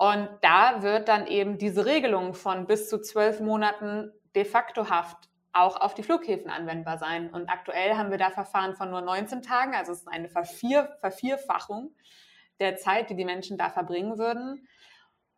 Und 0.00 0.30
da 0.40 0.82
wird 0.82 1.08
dann 1.08 1.26
eben 1.26 1.58
diese 1.58 1.84
Regelung 1.84 2.32
von 2.32 2.66
bis 2.66 2.88
zu 2.88 3.02
zwölf 3.02 3.38
Monaten 3.38 4.10
de 4.34 4.46
facto 4.46 4.88
Haft 4.88 5.28
auch 5.52 5.78
auf 5.78 5.92
die 5.92 6.02
Flughäfen 6.02 6.50
anwendbar 6.50 6.96
sein. 6.96 7.28
Und 7.28 7.50
aktuell 7.50 7.98
haben 7.98 8.10
wir 8.10 8.16
da 8.16 8.30
Verfahren 8.30 8.74
von 8.74 8.90
nur 8.90 9.02
19 9.02 9.42
Tagen, 9.42 9.74
also 9.74 9.92
es 9.92 9.98
ist 9.98 10.08
eine 10.08 10.30
Vervier 10.30 10.96
Vervierfachung 11.00 11.94
der 12.60 12.76
Zeit, 12.76 13.10
die 13.10 13.14
die 13.14 13.26
Menschen 13.26 13.58
da 13.58 13.68
verbringen 13.68 14.16
würden. 14.16 14.66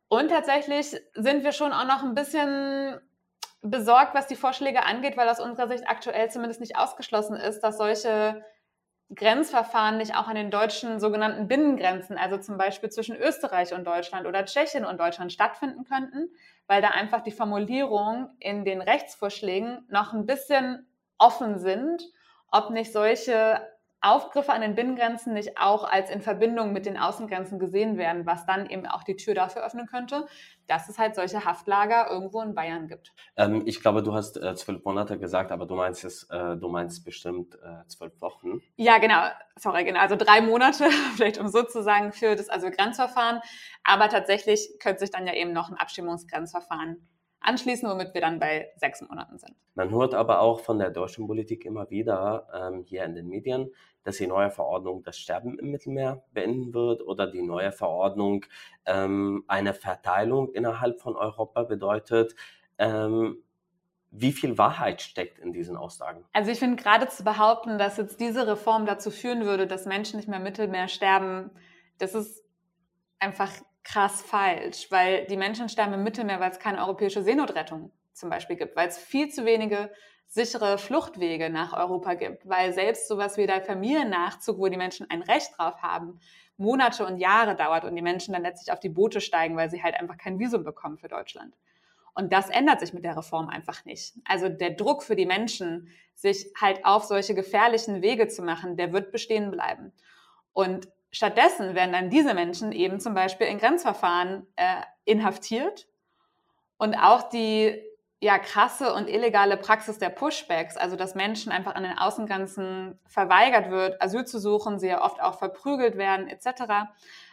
Und 0.07 0.29
tatsächlich 0.29 0.97
sind 1.15 1.43
wir 1.43 1.51
schon 1.51 1.73
auch 1.73 1.87
noch 1.87 2.05
ein 2.05 2.15
bisschen 2.15 3.01
besorgt, 3.63 4.15
was 4.15 4.29
die 4.29 4.37
Vorschläge 4.37 4.85
angeht, 4.85 5.17
weil 5.17 5.29
aus 5.29 5.41
unserer 5.41 5.67
Sicht 5.67 5.89
aktuell 5.89 6.31
zumindest 6.31 6.61
nicht 6.61 6.77
ausgeschlossen 6.77 7.35
ist, 7.35 7.63
dass 7.63 7.79
solche 7.79 8.45
Grenzverfahren 9.15 9.99
nicht 9.99 10.17
auch 10.17 10.29
an 10.29 10.37
den 10.37 10.51
deutschen 10.51 11.01
sogenannten 11.01 11.49
Binnengrenzen, 11.49 12.17
also 12.17 12.39
zum 12.39 12.57
Beispiel 12.57 12.91
zwischen 12.91 13.17
Österreich 13.17 13.75
und 13.75 13.85
Deutschland 13.85 14.27
oder 14.27 14.45
Tschechien 14.45 14.85
und 14.85 14.99
Deutschland 14.99 15.33
stattfinden 15.33 15.85
könnten, 15.85 16.31
weil 16.67 16.83
da 16.83 16.89
einfach 16.89 17.23
die 17.23 17.33
Formulierungen 17.33 18.31
in 18.39 18.65
den 18.65 18.81
Rechtsvorschlägen 18.81 19.85
noch 19.89 20.13
ein 20.13 20.27
bisschen 20.27 20.87
offen 21.19 21.59
sind, 21.59 22.03
ob 22.51 22.71
nicht 22.71 22.93
solche 22.93 23.61
Aufgriffe 24.05 24.53
an 24.53 24.63
den 24.63 24.75
Binnengrenzen 24.75 25.33
nicht 25.33 25.59
auch 25.59 25.85
als 25.85 26.11
in 26.11 26.21
Verbindung 26.21 26.73
mit 26.73 26.87
den 26.87 26.99
Außengrenzen 26.99 27.61
gesehen 27.61 27.97
werden, 27.97 28.27
was 28.27 28.45
dann 28.47 28.69
eben 28.69 28.85
auch 28.87 29.05
die 29.05 29.15
Tür 29.15 29.35
dafür 29.35 29.65
öffnen 29.65 29.87
könnte, 29.87 30.27
dass 30.67 30.89
es 30.89 30.99
halt 30.99 31.15
solche 31.15 31.45
Haftlager 31.45 32.11
irgendwo 32.11 32.41
in 32.43 32.55
Bayern 32.55 32.89
gibt. 32.89 33.13
Ähm, 33.37 33.63
ich 33.65 33.81
glaube, 33.81 34.03
du 34.03 34.13
hast 34.13 34.37
äh, 34.43 34.57
zwölf 34.57 34.85
Monate 34.85 35.19
gesagt, 35.19 35.53
aber 35.53 35.67
du 35.67 35.77
meinst 35.77 36.05
es, 36.05 36.25
äh, 36.31 36.57
du 36.57 36.69
meinst 36.69 37.05
bestimmt 37.05 37.55
äh, 37.55 37.87
zwölf 37.87 38.21
Wochen. 38.21 38.61
Ja, 38.75 38.99
genau. 38.99 39.23
Sorry, 39.57 39.85
genau. 39.85 40.01
Also 40.01 40.17
drei 40.17 40.41
Monate, 40.41 40.91
vielleicht 41.15 41.39
um 41.39 41.47
sozusagen 41.47 42.13
für 42.13 42.35
das 42.35 42.51
Asylgrenzverfahren. 42.51 43.41
Aber 43.85 44.09
tatsächlich 44.09 44.79
könnte 44.81 44.99
sich 44.99 45.11
dann 45.11 45.29
ja 45.29 45.35
eben 45.35 45.53
noch 45.53 45.71
ein 45.71 45.77
Abstimmungsgrenzverfahren 45.77 47.07
anschließen, 47.43 47.89
womit 47.89 48.15
wir 48.15 48.21
dann 48.21 48.39
bei 48.39 48.71
sechs 48.77 49.01
Monaten 49.01 49.39
sind. 49.39 49.55
Man 49.75 49.91
hört 49.91 50.15
aber 50.15 50.41
auch 50.41 50.61
von 50.61 50.79
der 50.79 50.91
deutschen 50.91 51.27
Politik 51.27 51.65
immer 51.65 51.91
wieder 51.91 52.49
ähm, 52.55 52.85
hier 52.85 53.05
in 53.05 53.15
den 53.15 53.29
Medien, 53.29 53.71
dass 54.05 54.17
die 54.17 54.27
neue 54.27 54.51
Verordnung 54.51 55.03
das 55.03 55.19
Sterben 55.19 55.59
im 55.59 55.71
Mittelmeer 55.71 56.23
beenden 56.33 56.75
wird 56.75 57.03
oder 57.03 57.27
die 57.27 57.43
neue 57.43 57.73
Verordnung 57.73 58.45
ähm, 58.87 59.45
eine 59.47 59.75
Verteilung 59.75 60.53
innerhalb 60.53 61.01
von 61.01 61.17
Europa 61.17 61.63
bedeutet. 61.65 62.35
Ähm, 62.79 63.43
wie 64.15 64.33
viel 64.33 64.59
Wahrheit 64.59 65.01
steckt 65.01 65.39
in 65.39 65.53
diesen 65.53 65.77
Aussagen? 65.77 66.25
Also 66.35 66.51
ich 66.51 66.59
finde 66.59 66.81
gerade 66.83 67.09
zu 67.09 67.25
behaupten, 67.25 67.79
dass 67.79 67.97
jetzt 67.97 68.21
diese 68.21 68.47
Reform 68.47 68.85
dazu 68.85 69.11
führen 69.11 69.47
würde, 69.47 69.67
dass 69.67 69.87
Menschen 69.87 70.19
nicht 70.19 70.29
mehr 70.29 70.37
im 70.37 70.45
Mittelmeer 70.45 70.89
sterben, 70.89 71.51
das 71.99 72.15
ist 72.15 72.45
einfach 73.19 73.51
krass 73.85 74.23
falsch, 74.23 74.91
weil 74.91 75.27
die 75.27 75.37
Menschen 75.37 75.69
sterben 75.69 75.95
im 75.95 76.03
Mittelmeer, 76.03 76.41
weil 76.41 76.51
es 76.51 76.59
keine 76.59 76.81
europäische 76.81 77.23
Seenotrettung 77.23 77.91
zum 78.13 78.31
Beispiel 78.31 78.57
gibt, 78.57 78.77
weil 78.77 78.89
es 78.89 78.99
viel 78.99 79.29
zu 79.29 79.45
wenige 79.45 79.91
sichere 80.27 80.79
Fluchtwege 80.79 81.51
nach 81.51 81.73
Europa 81.73 82.15
gibt, 82.15 82.49
weil 82.49 82.73
selbst 82.73 83.09
sowas 83.09 83.37
wie 83.37 83.47
der 83.47 83.63
Familiennachzug, 83.63 84.59
wo 84.59 84.69
die 84.69 84.77
Menschen 84.77 85.11
ein 85.11 85.23
Recht 85.23 85.51
drauf 85.59 85.83
haben, 85.83 86.21
Monate 86.57 87.05
und 87.05 87.19
Jahre 87.19 87.55
dauert 87.55 87.85
und 87.85 87.97
die 87.97 88.03
Menschen 88.03 88.33
dann 88.33 88.43
letztlich 88.43 88.73
auf 88.73 88.81
die 88.81 88.89
Boote 88.89 89.21
steigen, 89.21 89.57
weil 89.57 89.71
sie 89.71 89.83
halt 89.83 89.95
einfach 89.95 90.17
kein 90.17 90.39
Visum 90.39 90.65
bekommen 90.65 90.97
für 90.97 91.09
Deutschland. 91.09 91.55
Und 92.15 92.33
das 92.33 92.51
ändert 92.51 92.81
sich 92.81 92.93
mit 92.93 93.05
der 93.05 93.17
Reform 93.17 93.49
einfach 93.49 93.85
nicht. 93.85 94.15
Also 94.25 94.49
der 94.49 94.71
Druck 94.71 95.03
für 95.03 95.17
die 95.17 95.27
Menschen, 95.27 95.89
sich 96.15 96.53
halt 96.61 96.85
auf 96.85 97.05
solche 97.05 97.35
gefährlichen 97.35 98.03
Wege 98.03 98.29
zu 98.29 98.43
machen, 98.43 98.77
der 98.77 98.93
wird 98.93 99.13
bestehen 99.13 99.51
bleiben. 99.51 99.93
Und 100.53 100.89
stattdessen 101.13 101.75
werden 101.75 101.93
dann 101.93 102.11
diese 102.11 102.35
Menschen 102.35 102.73
eben 102.73 102.99
zum 102.99 103.15
Beispiel 103.15 103.47
in 103.47 103.59
Grenzverfahren 103.59 104.47
äh, 104.57 104.83
inhaftiert. 105.05 105.87
Und 106.79 106.97
auch 106.97 107.29
die 107.29 107.81
ja, 108.23 108.39
krasse 108.39 108.95
und 108.95 109.09
illegale 109.09 109.57
Praxis 109.57 109.99
der 109.99 110.09
Pushbacks, 110.09 110.77
also 110.77 110.95
dass 110.95 111.15
Menschen 111.15 111.51
einfach 111.51 111.75
an 111.75 111.83
den 111.83 111.99
Außengrenzen 111.99 112.99
verweigert 113.07 113.71
wird, 113.71 114.01
Asyl 114.01 114.25
zu 114.25 114.39
suchen, 114.39 114.79
sie 114.79 114.89
ja 114.89 115.05
oft 115.05 115.21
auch 115.21 115.39
verprügelt 115.39 115.97
werden 115.97 116.29
etc. 116.29 116.63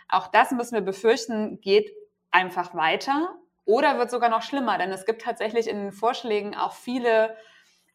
Auch 0.08 0.28
das 0.28 0.50
müssen 0.50 0.74
wir 0.74 0.82
befürchten, 0.82 1.62
geht 1.62 1.92
einfach 2.32 2.74
weiter 2.74 3.36
oder 3.66 4.00
wird 4.00 4.10
sogar 4.10 4.30
noch 4.30 4.42
schlimmer, 4.42 4.80
denn 4.80 4.92
es 4.92 5.06
gibt 5.06 5.22
tatsächlich 5.22 5.68
in 5.70 5.78
den 5.78 5.92
Vorschlägen 5.92 6.56
auch 6.56 6.74
viele 6.74 7.38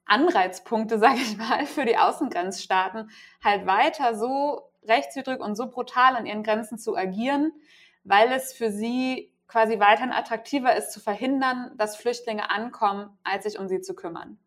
Anreizpunkte, 0.06 0.98
sage 1.00 1.18
ich 1.18 1.36
mal, 1.36 1.66
für 1.66 1.84
die 1.84 1.98
Außengrenzstaaten, 1.98 3.10
halt 3.42 3.66
weiter 3.66 4.14
so 4.14 4.70
rechtswidrig 4.86 5.40
und 5.40 5.56
so 5.56 5.68
brutal 5.68 6.16
an 6.16 6.26
ihren 6.26 6.42
Grenzen 6.42 6.78
zu 6.78 6.96
agieren, 6.96 7.52
weil 8.04 8.32
es 8.32 8.52
für 8.52 8.70
sie 8.70 9.32
quasi 9.46 9.78
weiterhin 9.78 10.12
attraktiver 10.12 10.74
ist, 10.76 10.92
zu 10.92 11.00
verhindern, 11.00 11.72
dass 11.76 11.96
Flüchtlinge 11.96 12.50
ankommen, 12.50 13.16
als 13.22 13.44
sich 13.44 13.58
um 13.58 13.68
sie 13.68 13.80
zu 13.80 13.94
kümmern. 13.94 14.38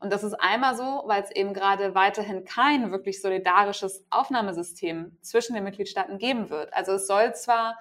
Und 0.00 0.12
das 0.12 0.24
ist 0.24 0.34
einmal 0.34 0.74
so, 0.74 1.02
weil 1.04 1.22
es 1.22 1.30
eben 1.30 1.52
gerade 1.52 1.94
weiterhin 1.94 2.44
kein 2.44 2.90
wirklich 2.90 3.20
solidarisches 3.20 4.06
Aufnahmesystem 4.08 5.18
zwischen 5.20 5.54
den 5.54 5.64
Mitgliedstaaten 5.64 6.18
geben 6.18 6.48
wird. 6.48 6.72
Also 6.72 6.92
es 6.92 7.06
soll 7.06 7.34
zwar 7.34 7.78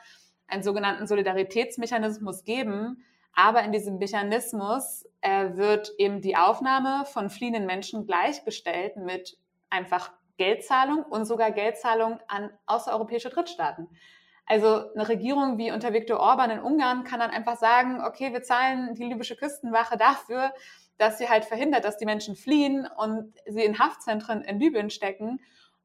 einen 0.48 0.62
sogenannten 0.62 1.08
Solidaritätsmechanismus 1.08 2.44
geben, 2.44 3.06
aber 3.34 3.64
in 3.64 3.72
diesem 3.72 4.00
Mechanismus 4.00 5.06
äh, 5.22 5.56
wird 5.56 5.94
eben 5.98 6.22
die 6.22 6.36
Aufnahme 6.36 7.06
von 7.06 7.30
fliehenden 7.30 7.66
Menschen 7.66 8.06
gleichgestellt 8.06 8.98
mit 8.98 9.38
einfach 9.70 10.12
Geldzahlung 10.40 11.04
und 11.04 11.26
sogar 11.26 11.52
Geldzahlung 11.52 12.20
an 12.28 12.50
außereuropäische 12.66 13.30
Drittstaaten. 13.30 13.90
Also 14.46 14.92
eine 14.94 15.08
Regierung 15.08 15.60
wie 15.60 15.72
unter 15.72 15.94
Viktor 15.94 16.20
Orban 16.20 16.50
in 16.50 16.60
Ungarn 16.60 17.04
kann 17.04 17.20
dann 17.20 17.30
einfach 17.30 17.58
sagen, 17.58 18.02
okay, 18.04 18.34
wir 18.34 18.42
zahlen 18.42 18.96
die 18.96 19.04
libysche 19.04 19.36
Küstenwache 19.36 19.98
dafür, 19.98 20.52
dass 20.98 21.20
sie 21.20 21.30
halt 21.30 21.46
verhindert, 21.46 21.84
dass 21.86 21.98
die 21.98 22.06
Menschen 22.06 22.36
fliehen 22.36 22.88
und 22.98 23.34
sie 23.46 23.64
in 23.64 23.78
Haftzentren 23.78 24.42
in 24.42 24.60
Libyen 24.60 24.90
stecken, 24.90 25.40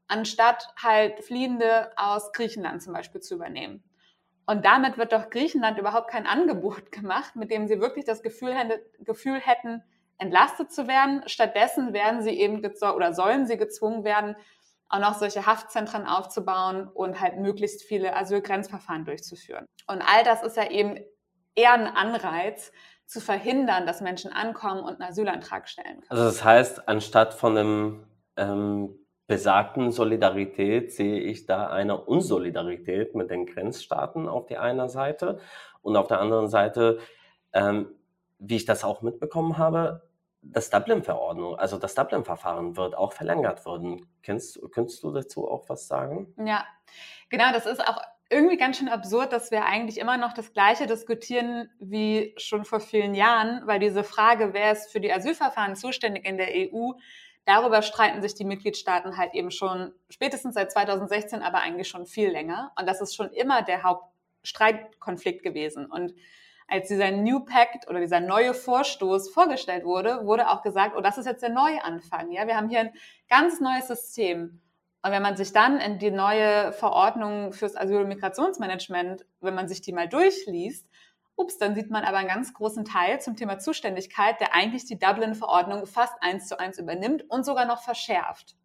anstatt 0.06 0.72
halt 0.82 1.22
Fliehende 1.24 1.90
aus 1.96 2.32
Griechenland 2.32 2.82
zum 2.82 2.94
Beispiel 2.94 3.20
zu 3.20 3.34
übernehmen. 3.34 3.82
Und 4.46 4.64
damit 4.64 4.98
wird 4.98 5.12
doch 5.12 5.30
Griechenland 5.30 5.78
überhaupt 5.78 6.08
kein 6.08 6.26
Angebot 6.26 6.92
gemacht, 6.92 7.36
mit 7.36 7.50
dem 7.50 7.66
sie 7.66 7.80
wirklich 7.80 8.04
das 8.04 8.22
Gefühl, 8.22 8.54
Gefühl 9.00 9.40
hätten, 9.40 9.82
entlastet 10.18 10.72
zu 10.72 10.86
werden. 10.88 11.22
Stattdessen 11.26 11.92
werden 11.92 12.22
sie 12.22 12.38
eben 12.38 12.62
oder 12.64 13.12
sollen 13.12 13.46
sie 13.46 13.56
gezwungen 13.56 14.04
werden, 14.04 14.36
auch 14.88 15.00
noch 15.00 15.14
solche 15.14 15.46
Haftzentren 15.46 16.06
aufzubauen 16.06 16.88
und 16.88 17.20
halt 17.20 17.38
möglichst 17.38 17.82
viele 17.82 18.16
Asylgrenzverfahren 18.16 19.04
durchzuführen. 19.04 19.66
Und 19.86 20.02
all 20.02 20.24
das 20.24 20.42
ist 20.42 20.56
ja 20.56 20.70
eben 20.70 20.98
eher 21.54 21.72
ein 21.72 21.86
Anreiz, 21.86 22.72
zu 23.06 23.20
verhindern, 23.20 23.86
dass 23.86 24.00
Menschen 24.00 24.32
ankommen 24.32 24.80
und 24.80 25.00
einen 25.00 25.10
Asylantrag 25.10 25.68
stellen 25.68 26.00
können. 26.00 26.06
Also 26.08 26.24
das 26.24 26.42
heißt, 26.42 26.88
anstatt 26.88 27.34
von 27.34 27.56
einem 27.56 28.06
ähm, 28.36 28.98
besagten 29.26 29.90
Solidarität 29.90 30.92
sehe 30.92 31.20
ich 31.20 31.46
da 31.46 31.68
eine 31.68 31.98
Unsolidarität 32.00 33.14
mit 33.14 33.30
den 33.30 33.46
Grenzstaaten 33.46 34.28
auf 34.28 34.46
der 34.46 34.62
einen 34.62 34.88
Seite 34.88 35.38
und 35.82 35.96
auf 35.96 36.08
der 36.08 36.20
anderen 36.20 36.48
Seite, 36.48 36.98
ähm, 37.52 37.94
wie 38.38 38.56
ich 38.56 38.64
das 38.64 38.84
auch 38.84 39.02
mitbekommen 39.02 39.58
habe, 39.58 40.02
das 40.42 40.70
Dublin-Verordnung, 40.70 41.56
also 41.56 41.78
das 41.78 41.94
Dublin-Verfahren 41.94 42.76
wird 42.76 42.94
auch 42.96 43.12
verlängert 43.12 43.64
worden. 43.64 44.06
Kennst, 44.22 44.60
könntest 44.72 45.02
du 45.02 45.10
dazu 45.10 45.48
auch 45.48 45.68
was 45.68 45.88
sagen? 45.88 46.34
Ja, 46.44 46.66
genau, 47.30 47.52
das 47.52 47.66
ist 47.66 47.80
auch 47.86 48.00
irgendwie 48.30 48.56
ganz 48.56 48.78
schön 48.78 48.88
absurd, 48.88 49.32
dass 49.32 49.50
wir 49.50 49.64
eigentlich 49.64 49.98
immer 49.98 50.16
noch 50.16 50.32
das 50.32 50.52
Gleiche 50.52 50.86
diskutieren 50.86 51.70
wie 51.78 52.34
schon 52.36 52.64
vor 52.64 52.80
vielen 52.80 53.14
Jahren, 53.14 53.66
weil 53.66 53.78
diese 53.78 54.04
Frage, 54.04 54.52
wer 54.52 54.72
ist 54.72 54.90
für 54.90 55.00
die 55.00 55.12
Asylverfahren 55.12 55.76
zuständig 55.76 56.26
in 56.26 56.36
der 56.36 56.48
EU, 56.48 56.92
darüber 57.44 57.82
streiten 57.82 58.22
sich 58.22 58.34
die 58.34 58.44
Mitgliedstaaten 58.44 59.16
halt 59.16 59.34
eben 59.34 59.50
schon 59.50 59.92
spätestens 60.08 60.54
seit 60.54 60.72
2016, 60.72 61.42
aber 61.42 61.58
eigentlich 61.58 61.88
schon 61.88 62.06
viel 62.06 62.30
länger. 62.30 62.72
Und 62.78 62.88
das 62.88 63.00
ist 63.00 63.14
schon 63.14 63.30
immer 63.30 63.62
der 63.62 63.82
Hauptstreitkonflikt 63.82 65.42
gewesen. 65.42 65.86
Und 65.86 66.14
als 66.66 66.88
dieser 66.88 67.10
New 67.10 67.40
Pact 67.40 67.88
oder 67.88 68.00
dieser 68.00 68.20
neue 68.20 68.54
Vorstoß 68.54 69.30
vorgestellt 69.30 69.84
wurde, 69.84 70.24
wurde 70.24 70.48
auch 70.48 70.62
gesagt, 70.62 70.94
oh, 70.96 71.00
das 71.00 71.18
ist 71.18 71.26
jetzt 71.26 71.42
der 71.42 71.50
Neuanfang. 71.50 72.30
Ja, 72.32 72.46
wir 72.46 72.56
haben 72.56 72.68
hier 72.68 72.80
ein 72.80 72.92
ganz 73.28 73.60
neues 73.60 73.88
System. 73.88 74.60
Und 75.02 75.10
wenn 75.10 75.22
man 75.22 75.36
sich 75.36 75.52
dann 75.52 75.80
in 75.80 75.98
die 75.98 76.10
neue 76.10 76.72
Verordnung 76.72 77.52
fürs 77.52 77.76
Asyl- 77.76 78.02
und 78.02 78.08
Migrationsmanagement, 78.08 79.26
wenn 79.40 79.54
man 79.54 79.68
sich 79.68 79.82
die 79.82 79.92
mal 79.92 80.08
durchliest, 80.08 80.88
ups, 81.36 81.58
dann 81.58 81.74
sieht 81.74 81.90
man 81.90 82.04
aber 82.04 82.18
einen 82.18 82.28
ganz 82.28 82.54
großen 82.54 82.84
Teil 82.84 83.20
zum 83.20 83.36
Thema 83.36 83.58
Zuständigkeit, 83.58 84.40
der 84.40 84.54
eigentlich 84.54 84.86
die 84.86 84.98
Dublin-Verordnung 84.98 85.86
fast 85.86 86.14
eins 86.20 86.48
zu 86.48 86.58
eins 86.58 86.78
übernimmt 86.78 87.28
und 87.28 87.44
sogar 87.44 87.66
noch 87.66 87.82
verschärft. 87.82 88.56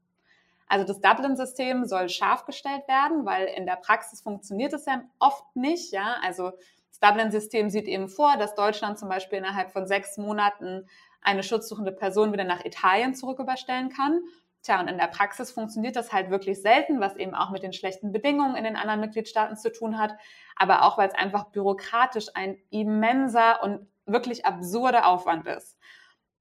Also 0.68 0.86
das 0.86 1.02
Dublin-System 1.02 1.86
soll 1.86 2.10
scharf 2.10 2.46
gestellt 2.46 2.88
werden, 2.88 3.26
weil 3.26 3.48
in 3.48 3.66
der 3.66 3.76
Praxis 3.76 4.22
funktioniert 4.22 4.72
es 4.72 4.86
ja 4.86 5.02
oft 5.18 5.44
nicht. 5.56 5.92
Ja, 5.92 6.18
also 6.24 6.52
Dublin-System 7.02 7.70
sieht 7.70 7.88
eben 7.88 8.10
vor, 8.10 8.38
dass 8.38 8.56
Deutschland 8.56 9.00
zum 9.00 9.10
Beispiel 9.10 9.40
innerhalb 9.40 9.72
von 9.72 9.88
sechs 9.88 10.18
Monaten 10.18 10.88
eine 11.22 11.44
schutzsuchende 11.44 11.92
Person 11.92 12.34
wieder 12.34 12.44
nach 12.44 12.66
Italien 12.66 13.14
zurücküberstellen 13.14 13.90
kann. 13.90 14.22
Tja, 14.62 14.82
und 14.82 14.90
in 14.90 14.98
der 14.98 15.08
Praxis 15.08 15.52
funktioniert 15.52 15.96
das 15.96 16.12
halt 16.12 16.30
wirklich 16.30 16.62
selten, 16.62 17.00
was 17.00 17.16
eben 17.16 17.34
auch 17.34 17.50
mit 17.52 17.64
den 17.64 17.72
schlechten 17.72 18.12
Bedingungen 18.12 18.56
in 18.56 18.66
den 18.66 18.76
anderen 18.76 19.00
Mitgliedstaaten 19.00 19.56
zu 19.56 19.72
tun 19.72 19.98
hat, 19.98 20.16
aber 20.56 20.84
auch 20.84 20.98
weil 20.98 21.08
es 21.08 21.16
einfach 21.16 21.46
bürokratisch 21.46 22.28
ein 22.34 22.58
immenser 22.70 23.64
und 23.64 23.88
wirklich 24.06 24.46
absurder 24.46 25.08
Aufwand 25.08 25.48
ist. 25.48 25.78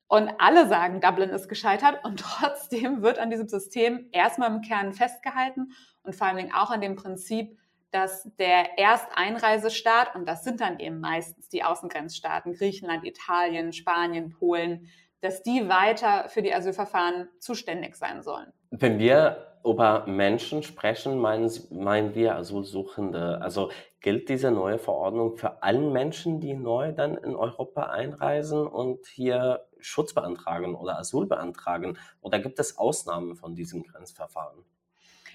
Und 0.08 0.30
alle 0.38 0.66
sagen, 0.66 1.00
Dublin 1.00 1.28
ist 1.30 1.48
gescheitert 1.48 2.04
und 2.04 2.20
trotzdem 2.40 3.02
wird 3.02 3.18
an 3.18 3.30
diesem 3.30 3.46
System 3.46 4.08
erstmal 4.10 4.50
im 4.50 4.62
Kern 4.62 4.92
festgehalten 4.92 5.72
und 6.02 6.16
vor 6.16 6.26
allen 6.26 6.38
Dingen 6.38 6.54
auch 6.54 6.70
an 6.70 6.80
dem 6.80 6.96
Prinzip, 6.96 7.56
dass 7.90 8.28
der 8.38 8.78
Ersteinreisestaat, 8.78 10.14
und 10.14 10.26
das 10.26 10.44
sind 10.44 10.60
dann 10.60 10.78
eben 10.78 11.00
meistens 11.00 11.48
die 11.48 11.64
Außengrenzstaaten, 11.64 12.54
Griechenland, 12.54 13.06
Italien, 13.06 13.72
Spanien, 13.72 14.30
Polen, 14.30 14.88
dass 15.20 15.42
die 15.42 15.68
weiter 15.68 16.28
für 16.28 16.42
die 16.42 16.54
Asylverfahren 16.54 17.28
zuständig 17.40 17.96
sein 17.96 18.22
sollen. 18.22 18.52
Wenn 18.70 18.98
wir 18.98 19.48
über 19.64 20.06
Menschen 20.06 20.62
sprechen, 20.62 21.18
meinen, 21.18 21.50
meinen 21.70 22.14
wir 22.14 22.36
Asylsuchende. 22.36 23.40
Also 23.40 23.70
gilt 24.00 24.28
diese 24.28 24.50
neue 24.50 24.78
Verordnung 24.78 25.36
für 25.36 25.62
alle 25.62 25.80
Menschen, 25.80 26.40
die 26.40 26.54
neu 26.54 26.92
dann 26.92 27.16
in 27.16 27.34
Europa 27.34 27.82
einreisen 27.84 28.66
und 28.66 29.06
hier 29.06 29.66
Schutz 29.80 30.14
beantragen 30.14 30.74
oder 30.74 30.98
Asyl 30.98 31.26
beantragen? 31.26 31.98
Oder 32.20 32.38
gibt 32.38 32.58
es 32.58 32.78
Ausnahmen 32.78 33.36
von 33.36 33.54
diesem 33.54 33.82
Grenzverfahren? 33.82 34.64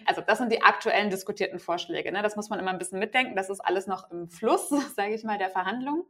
Also 0.06 0.22
das 0.22 0.38
sind 0.38 0.52
die 0.52 0.62
aktuellen 0.62 1.10
diskutierten 1.10 1.60
Vorschläge. 1.60 2.12
Ne? 2.12 2.22
Das 2.22 2.36
muss 2.36 2.50
man 2.50 2.60
immer 2.60 2.72
ein 2.72 2.78
bisschen 2.78 3.00
mitdenken. 3.00 3.36
Das 3.36 3.50
ist 3.50 3.60
alles 3.60 3.88
noch 3.88 4.10
im 4.12 4.30
Fluss, 4.30 4.70
sage 4.96 5.14
ich 5.14 5.24
mal, 5.24 5.38
der 5.38 5.50
Verhandlungen. 5.50 6.04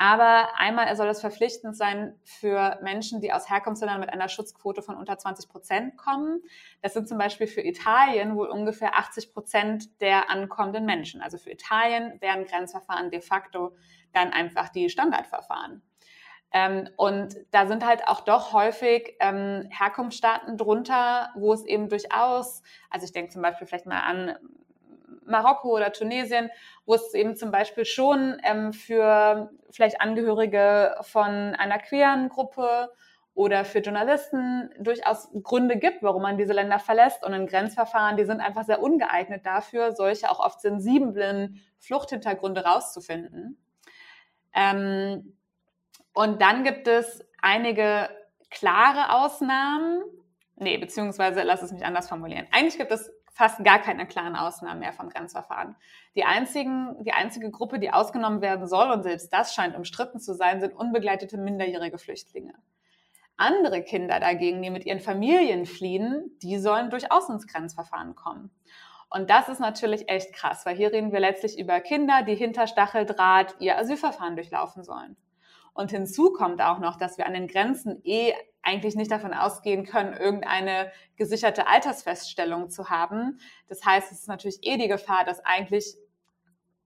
Aber 0.00 0.56
einmal 0.56 0.94
soll 0.94 1.08
es 1.08 1.20
verpflichtend 1.20 1.76
sein 1.76 2.14
für 2.22 2.78
Menschen, 2.82 3.20
die 3.20 3.32
aus 3.32 3.50
Herkunftsländern 3.50 3.98
mit 3.98 4.10
einer 4.10 4.28
Schutzquote 4.28 4.80
von 4.80 4.94
unter 4.94 5.18
20 5.18 5.48
Prozent 5.48 5.96
kommen. 5.96 6.40
Das 6.82 6.94
sind 6.94 7.08
zum 7.08 7.18
Beispiel 7.18 7.48
für 7.48 7.62
Italien 7.62 8.36
wohl 8.36 8.46
ungefähr 8.46 8.96
80 8.96 9.32
Prozent 9.32 10.00
der 10.00 10.30
ankommenden 10.30 10.84
Menschen. 10.84 11.20
Also 11.20 11.36
für 11.36 11.50
Italien 11.50 12.20
wären 12.20 12.44
Grenzverfahren 12.44 13.10
de 13.10 13.20
facto 13.20 13.74
dann 14.12 14.32
einfach 14.32 14.68
die 14.68 14.88
Standardverfahren. 14.88 15.82
Ähm, 16.52 16.88
und 16.96 17.36
da 17.50 17.66
sind 17.66 17.84
halt 17.84 18.06
auch 18.08 18.20
doch 18.20 18.52
häufig 18.52 19.16
ähm, 19.20 19.68
Herkunftsstaaten 19.70 20.56
drunter, 20.56 21.30
wo 21.34 21.52
es 21.52 21.64
eben 21.64 21.88
durchaus, 21.88 22.62
also 22.90 23.04
ich 23.04 23.12
denke 23.12 23.30
zum 23.32 23.42
Beispiel 23.42 23.66
vielleicht 23.66 23.86
mal 23.86 24.00
an 24.00 24.34
Marokko 25.26 25.76
oder 25.76 25.92
Tunesien, 25.92 26.50
wo 26.86 26.94
es 26.94 27.12
eben 27.12 27.36
zum 27.36 27.50
Beispiel 27.50 27.84
schon 27.84 28.40
ähm, 28.44 28.72
für 28.72 29.50
vielleicht 29.70 30.00
Angehörige 30.00 30.96
von 31.02 31.54
einer 31.54 31.78
queeren 31.78 32.30
Gruppe 32.30 32.90
oder 33.34 33.64
für 33.64 33.78
Journalisten 33.78 34.70
durchaus 34.80 35.28
Gründe 35.42 35.76
gibt, 35.78 36.02
warum 36.02 36.22
man 36.22 36.38
diese 36.38 36.54
Länder 36.54 36.80
verlässt. 36.80 37.24
Und 37.24 37.34
in 37.34 37.46
Grenzverfahren, 37.46 38.16
die 38.16 38.24
sind 38.24 38.40
einfach 38.40 38.64
sehr 38.64 38.82
ungeeignet 38.82 39.46
dafür, 39.46 39.92
solche 39.92 40.30
auch 40.30 40.40
oft 40.40 40.60
sensiblen 40.60 41.60
Fluchthintergründe 41.78 42.64
rauszufinden. 42.64 43.62
Ähm, 44.52 45.37
und 46.18 46.42
dann 46.42 46.64
gibt 46.64 46.88
es 46.88 47.24
einige 47.40 48.08
klare 48.50 49.12
Ausnahmen. 49.12 50.02
Nee, 50.56 50.76
beziehungsweise 50.76 51.44
lass 51.44 51.62
es 51.62 51.70
mich 51.70 51.84
anders 51.84 52.08
formulieren. 52.08 52.48
Eigentlich 52.50 52.76
gibt 52.76 52.90
es 52.90 53.12
fast 53.32 53.62
gar 53.62 53.78
keine 53.78 54.04
klaren 54.04 54.34
Ausnahmen 54.34 54.80
mehr 54.80 54.92
vom 54.92 55.10
Grenzverfahren. 55.10 55.76
Die, 56.16 56.24
einzigen, 56.24 56.96
die 57.04 57.12
einzige 57.12 57.52
Gruppe, 57.52 57.78
die 57.78 57.92
ausgenommen 57.92 58.40
werden 58.40 58.66
soll, 58.66 58.90
und 58.90 59.04
selbst 59.04 59.32
das 59.32 59.54
scheint 59.54 59.76
umstritten 59.76 60.18
zu 60.18 60.34
sein, 60.34 60.58
sind 60.58 60.74
unbegleitete 60.74 61.38
minderjährige 61.38 61.98
Flüchtlinge. 61.98 62.54
Andere 63.36 63.84
Kinder 63.84 64.18
dagegen, 64.18 64.60
die 64.60 64.70
mit 64.70 64.86
ihren 64.86 64.98
Familien 64.98 65.66
fliehen, 65.66 66.36
die 66.42 66.58
sollen 66.58 66.90
durchaus 66.90 67.28
ins 67.28 67.46
Grenzverfahren 67.46 68.16
kommen. 68.16 68.50
Und 69.08 69.30
das 69.30 69.48
ist 69.48 69.60
natürlich 69.60 70.08
echt 70.08 70.32
krass, 70.32 70.66
weil 70.66 70.74
hier 70.74 70.92
reden 70.92 71.12
wir 71.12 71.20
letztlich 71.20 71.60
über 71.60 71.78
Kinder, 71.78 72.24
die 72.24 72.34
hinter 72.34 72.66
Stacheldraht 72.66 73.54
ihr 73.60 73.78
Asylverfahren 73.78 74.34
durchlaufen 74.34 74.82
sollen. 74.82 75.16
Und 75.78 75.92
hinzu 75.92 76.32
kommt 76.32 76.60
auch 76.60 76.80
noch, 76.80 76.96
dass 76.96 77.18
wir 77.18 77.26
an 77.28 77.34
den 77.34 77.46
Grenzen 77.46 78.00
eh 78.02 78.34
eigentlich 78.62 78.96
nicht 78.96 79.12
davon 79.12 79.32
ausgehen 79.32 79.86
können, 79.86 80.12
irgendeine 80.12 80.90
gesicherte 81.14 81.68
Altersfeststellung 81.68 82.68
zu 82.68 82.90
haben. 82.90 83.38
Das 83.68 83.84
heißt, 83.84 84.10
es 84.10 84.22
ist 84.22 84.28
natürlich 84.28 84.58
eh 84.62 84.76
die 84.76 84.88
Gefahr, 84.88 85.24
dass 85.24 85.38
eigentlich 85.44 85.96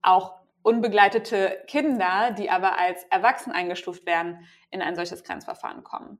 auch 0.03 0.35
unbegleitete 0.61 1.63
Kinder, 1.65 2.35
die 2.37 2.51
aber 2.51 2.77
als 2.77 3.03
erwachsen 3.05 3.51
eingestuft 3.51 4.05
werden, 4.05 4.45
in 4.69 4.83
ein 4.83 4.95
solches 4.95 5.23
Grenzverfahren 5.23 5.83
kommen. 5.83 6.19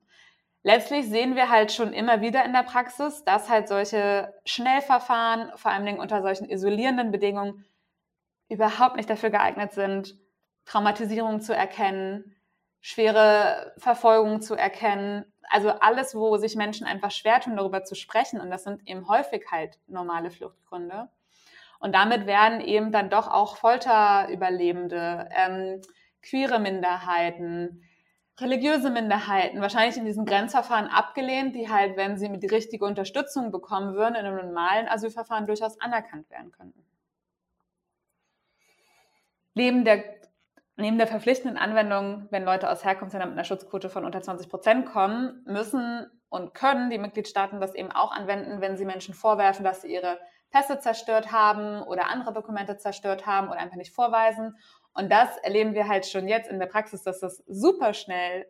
Letztlich 0.64 1.08
sehen 1.08 1.36
wir 1.36 1.50
halt 1.50 1.72
schon 1.72 1.94
immer 1.94 2.22
wieder 2.22 2.44
in 2.44 2.54
der 2.54 2.64
Praxis, 2.64 3.24
dass 3.24 3.52
halt 3.52 3.68
solche 3.68 4.34
Schnellverfahren, 4.46 5.52
vor 5.58 5.70
allen 5.70 5.86
Dingen 5.86 6.00
unter 6.00 6.24
solchen 6.24 6.50
isolierenden 6.50 7.12
Bedingungen, 7.12 7.66
überhaupt 8.50 8.96
nicht 8.96 9.12
dafür 9.12 9.30
geeignet 9.30 9.74
sind, 9.74 10.18
Traumatisierung 10.66 11.40
zu 11.40 11.56
erkennen, 11.56 12.36
schwere 12.84 13.74
Verfolgung 13.78 14.42
zu 14.42 14.56
erkennen. 14.56 15.24
Also 15.50 15.70
alles, 15.70 16.14
wo 16.16 16.36
sich 16.36 16.58
Menschen 16.58 16.86
einfach 16.86 17.12
schwer 17.12 17.40
tun, 17.40 17.56
darüber 17.56 17.86
zu 17.86 17.96
sprechen. 17.96 18.42
Und 18.42 18.52
das 18.52 18.66
sind 18.66 18.86
eben 18.86 19.08
häufig 19.08 19.46
halt 19.50 19.80
normale 19.88 20.30
Fluchtgründe. 20.30 21.10
Und 21.80 21.96
damit 21.96 22.28
werden 22.28 22.60
eben 22.60 22.92
dann 22.92 23.10
doch 23.10 23.30
auch 23.30 23.56
Folterüberlebende, 23.56 25.30
ähm, 25.32 25.82
queere 26.22 26.60
Minderheiten, 26.60 27.84
religiöse 28.38 28.90
Minderheiten 28.90 29.62
wahrscheinlich 29.62 29.96
in 29.96 30.06
diesen 30.06 30.26
Grenzverfahren 30.26 30.88
abgelehnt, 30.88 31.56
die 31.56 31.70
halt, 31.70 31.96
wenn 31.96 32.18
sie 32.18 32.38
die 32.38 32.48
richtige 32.48 32.84
Unterstützung 32.84 33.52
bekommen 33.52 33.96
würden, 33.96 34.16
in 34.16 34.26
einem 34.26 34.46
normalen 34.46 34.90
Asylverfahren 34.90 35.46
durchaus 35.46 35.80
anerkannt 35.80 36.30
werden 36.30 36.52
könnten. 36.52 36.86
Neben 39.54 39.86
der 39.86 40.04
Neben 40.76 40.98
der 40.98 41.08
verpflichtenden 41.08 41.58
Anwendung, 41.58 42.28
wenn 42.32 42.44
Leute 42.44 42.70
aus 42.70 42.84
Herkunftsländern 42.84 43.30
mit 43.30 43.38
einer 43.38 43.46
Schutzquote 43.46 43.90
von 43.90 44.06
unter 44.06 44.22
20 44.22 44.50
Prozent 44.50 44.86
kommen, 44.88 45.44
müssen 45.46 46.08
und 46.30 46.56
können 46.56 46.90
die 46.90 46.98
Mitgliedstaaten 46.98 47.62
das 47.62 47.76
eben 47.76 47.92
auch 47.92 48.12
anwenden, 48.12 48.60
wenn 48.60 48.76
sie 48.76 48.86
Menschen 48.86 49.14
vorwerfen, 49.14 49.64
dass 49.64 49.84
sie 49.84 49.94
ihre 49.94 50.20
Pässe 50.50 50.80
zerstört 50.80 51.32
haben 51.32 51.84
oder 51.84 52.08
andere 52.08 52.34
Dokumente 52.34 52.78
zerstört 52.78 53.28
haben 53.28 53.50
oder 53.50 53.60
einfach 53.60 53.76
nicht 53.76 53.94
vorweisen. 53.94 54.58
Und 54.94 55.12
das 55.12 55.38
erleben 55.38 55.76
wir 55.76 55.88
halt 55.88 56.08
schon 56.08 56.28
jetzt 56.28 56.50
in 56.50 56.60
der 56.60 56.68
Praxis, 56.68 57.04
dass 57.04 57.20
das 57.20 57.44
super 57.48 57.94
schnell 57.94 58.48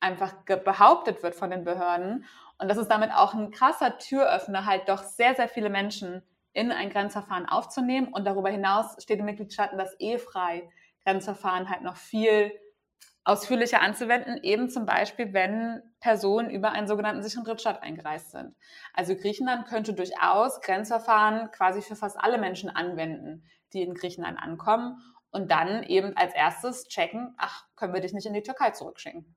einfach 0.00 0.32
behauptet 0.44 1.22
wird 1.22 1.34
von 1.34 1.50
den 1.50 1.64
Behörden. 1.64 2.24
Und 2.58 2.68
das 2.68 2.78
ist 2.78 2.88
damit 2.88 3.12
auch 3.12 3.34
ein 3.34 3.50
krasser 3.50 3.98
Türöffner, 3.98 4.66
halt 4.66 4.88
doch 4.88 5.02
sehr, 5.02 5.34
sehr 5.34 5.48
viele 5.48 5.70
Menschen 5.70 6.22
in 6.52 6.72
ein 6.72 6.90
Grenzverfahren 6.90 7.48
aufzunehmen. 7.48 8.08
Und 8.12 8.26
darüber 8.26 8.50
hinaus 8.50 8.96
steht 9.02 9.18
den 9.18 9.26
Mitgliedstaaten 9.26 9.78
das 9.78 9.94
eh 10.00 10.18
frei, 10.18 10.68
Grenzverfahren 11.04 11.68
halt 11.68 11.82
noch 11.82 11.96
viel 11.96 12.52
ausführlicher 13.24 13.82
anzuwenden, 13.82 14.38
eben 14.42 14.68
zum 14.70 14.86
Beispiel, 14.86 15.32
wenn 15.32 15.82
Personen 16.00 16.50
über 16.50 16.72
einen 16.72 16.88
sogenannten 16.88 17.22
sicheren 17.22 17.44
Drittstaat 17.44 17.82
eingereist 17.82 18.30
sind. 18.30 18.54
Also 18.94 19.14
Griechenland 19.14 19.66
könnte 19.66 19.92
durchaus 19.92 20.60
Grenzverfahren 20.62 21.50
quasi 21.50 21.82
für 21.82 21.96
fast 21.96 22.18
alle 22.18 22.38
Menschen 22.38 22.70
anwenden, 22.70 23.44
die 23.72 23.82
in 23.82 23.94
Griechenland 23.94 24.38
ankommen 24.38 25.00
und 25.30 25.50
dann 25.50 25.82
eben 25.84 26.16
als 26.16 26.34
erstes 26.34 26.88
checken, 26.88 27.34
ach, 27.38 27.64
können 27.76 27.94
wir 27.94 28.00
dich 28.00 28.12
nicht 28.12 28.26
in 28.26 28.34
die 28.34 28.42
Türkei 28.42 28.70
zurückschicken. 28.70 29.36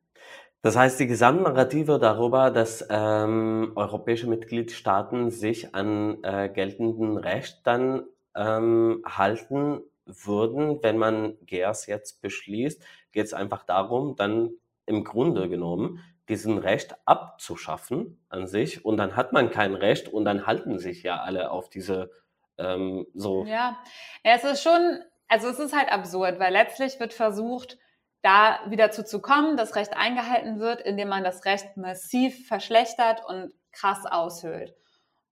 Das 0.61 0.77
heißt, 0.77 0.97
die 0.99 1.07
Gesamtnarrative 1.07 1.99
darüber, 1.99 2.49
dass 2.49 2.87
ähm, 2.89 3.73
europäische 3.75 4.27
Mitgliedstaaten 4.27 5.29
sich 5.29 5.75
an 5.75 6.23
äh, 6.23 6.47
geltenden 6.47 7.17
Recht 7.17 7.67
dann 7.67 8.05
ähm, 8.33 9.03
halten, 9.05 9.81
würden, 10.05 10.81
wenn 10.83 10.97
man 10.97 11.37
GERS 11.45 11.87
jetzt 11.87 12.21
beschließt, 12.21 12.83
geht 13.11 13.25
es 13.25 13.33
einfach 13.33 13.63
darum, 13.63 14.15
dann 14.15 14.51
im 14.85 15.03
Grunde 15.03 15.49
genommen 15.49 16.03
diesen 16.29 16.57
Recht 16.57 16.95
abzuschaffen 17.05 18.23
an 18.29 18.47
sich 18.47 18.85
und 18.85 18.97
dann 18.97 19.15
hat 19.15 19.33
man 19.33 19.51
kein 19.51 19.75
Recht 19.75 20.07
und 20.07 20.25
dann 20.25 20.45
halten 20.45 20.79
sich 20.79 21.03
ja 21.03 21.21
alle 21.21 21.51
auf 21.51 21.69
diese 21.69 22.11
ähm, 22.57 23.07
so. 23.13 23.45
Ja. 23.45 23.77
ja, 24.23 24.35
es 24.35 24.43
ist 24.43 24.63
schon, 24.63 24.99
also 25.27 25.47
es 25.47 25.59
ist 25.59 25.75
halt 25.75 25.91
absurd, 25.91 26.39
weil 26.39 26.53
letztlich 26.53 26.99
wird 26.99 27.13
versucht, 27.13 27.77
da 28.21 28.59
wieder 28.67 28.91
zu, 28.91 29.03
zu 29.03 29.21
kommen, 29.21 29.57
das 29.57 29.75
Recht 29.75 29.97
eingehalten 29.97 30.59
wird, 30.59 30.81
indem 30.81 31.09
man 31.09 31.23
das 31.23 31.43
Recht 31.45 31.75
massiv 31.75 32.47
verschlechtert 32.47 33.21
und 33.27 33.53
krass 33.71 34.05
aushöhlt. 34.05 34.73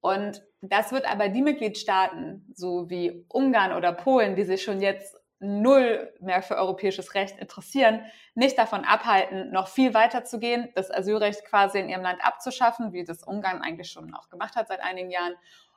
Und 0.01 0.43
das 0.62 0.91
wird 0.91 1.10
aber 1.10 1.30
die 1.30 1.41
Mitgliedstaaten, 1.41 2.52
so 2.54 2.89
wie 2.89 3.26
Ungarn 3.30 3.74
oder 3.74 3.93
Polen, 3.93 4.36
die 4.36 4.43
sich 4.43 4.63
schon 4.63 4.80
jetzt 4.80 5.17
null 5.39 6.13
mehr 6.19 6.43
für 6.43 6.56
europäisches 6.56 7.15
Recht 7.15 7.39
interessieren, 7.39 8.06
nicht 8.36 8.60
davon 8.60 8.86
abhalten, 8.86 9.52
noch 9.52 9.67
viel 9.67 9.95
weiter 9.95 10.24
zu 10.24 10.38
gehen, 10.39 10.69
das 10.76 10.91
Asylrecht 10.91 11.45
quasi 11.45 11.80
in 11.80 11.89
ihrem 11.89 12.04
Land 12.04 12.24
abzuschaffen, 12.24 12.93
wie 12.93 13.04
das 13.04 13.24
Ungarn 13.24 13.62
eigentlich 13.62 13.89
schon 13.89 14.13
auch 14.13 14.30
gemacht 14.30 14.56
hat 14.56 14.67
seit 14.67 14.82
einigen 14.82 15.10
Jahren, 15.10 15.34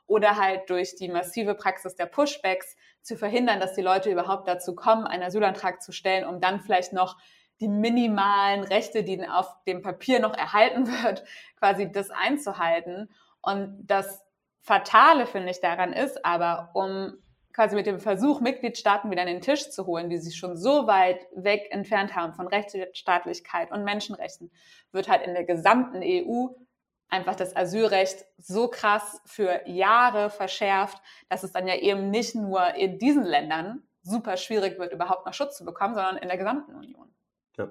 oder 0.07 0.37
halt 0.37 0.69
durch 0.69 0.95
die 0.95 1.09
massive 1.09 1.55
Praxis 1.55 1.95
der 1.95 2.05
Pushbacks 2.05 2.75
zu 3.01 3.17
verhindern, 3.17 3.59
dass 3.59 3.73
die 3.73 3.81
Leute 3.81 4.11
überhaupt 4.11 4.47
dazu 4.47 4.75
kommen, 4.75 5.05
einen 5.05 5.23
Asylantrag 5.23 5.81
zu 5.81 5.91
stellen, 5.91 6.25
um 6.25 6.39
dann 6.39 6.59
vielleicht 6.59 6.93
noch 6.93 7.17
die 7.59 7.67
minimalen 7.67 8.63
Rechte, 8.63 9.03
die 9.03 9.27
auf 9.27 9.47
dem 9.65 9.81
Papier 9.81 10.19
noch 10.19 10.37
erhalten 10.37 10.87
wird, 11.03 11.23
quasi 11.57 11.91
das 11.91 12.11
einzuhalten. 12.11 13.09
Und 13.41 13.79
das 13.83 14.24
Fatale, 14.65 15.27
finde 15.27 15.51
ich, 15.51 15.61
daran 15.61 15.93
ist 15.93 16.25
aber, 16.25 16.71
um 16.73 17.13
quasi 17.53 17.75
mit 17.75 17.85
dem 17.85 17.99
Versuch, 17.99 18.41
Mitgliedstaaten 18.41 19.11
wieder 19.11 19.21
an 19.21 19.27
den 19.27 19.41
Tisch 19.41 19.69
zu 19.69 19.85
holen, 19.85 20.09
die 20.09 20.17
sich 20.17 20.35
schon 20.35 20.57
so 20.57 20.87
weit 20.87 21.19
weg 21.35 21.67
entfernt 21.69 22.15
haben 22.15 22.33
von 22.33 22.47
Rechtsstaatlichkeit 22.47 23.71
und 23.71 23.83
Menschenrechten, 23.83 24.51
wird 24.91 25.07
halt 25.07 25.21
in 25.21 25.35
der 25.35 25.43
gesamten 25.43 26.01
EU 26.03 26.47
einfach 27.09 27.35
das 27.35 27.55
Asylrecht 27.55 28.25
so 28.39 28.67
krass 28.67 29.21
für 29.25 29.61
Jahre 29.67 30.31
verschärft, 30.31 30.97
dass 31.29 31.43
es 31.43 31.51
dann 31.51 31.67
ja 31.67 31.75
eben 31.75 32.09
nicht 32.09 32.33
nur 32.33 32.73
in 32.73 32.97
diesen 32.97 33.23
Ländern 33.23 33.83
super 34.01 34.35
schwierig 34.35 34.79
wird, 34.79 34.93
überhaupt 34.93 35.27
noch 35.27 35.33
Schutz 35.35 35.57
zu 35.57 35.63
bekommen, 35.63 35.93
sondern 35.93 36.17
in 36.17 36.27
der 36.27 36.37
gesamten 36.37 36.73
Union. 36.73 37.13
Ja. 37.55 37.69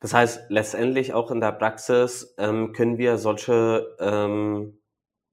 Das 0.00 0.12
heißt, 0.12 0.50
letztendlich 0.50 1.14
auch 1.14 1.30
in 1.30 1.40
der 1.40 1.52
Praxis 1.52 2.34
ähm, 2.38 2.72
können 2.72 2.98
wir 2.98 3.18
solche 3.18 3.96
ähm, 4.00 4.78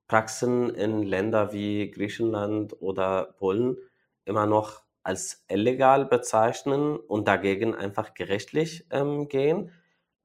Praxen 0.07 0.69
in 0.73 1.03
Länder 1.03 1.51
wie 1.51 1.89
Griechenland 1.91 2.79
oder 2.81 3.35
Polen 3.37 3.77
immer 4.25 4.45
noch 4.45 4.83
als 5.03 5.45
illegal 5.47 6.05
bezeichnen 6.05 6.97
und 6.97 7.27
dagegen 7.27 7.75
einfach 7.75 8.13
gerichtlich 8.13 8.87
ähm, 8.91 9.27
gehen. 9.27 9.71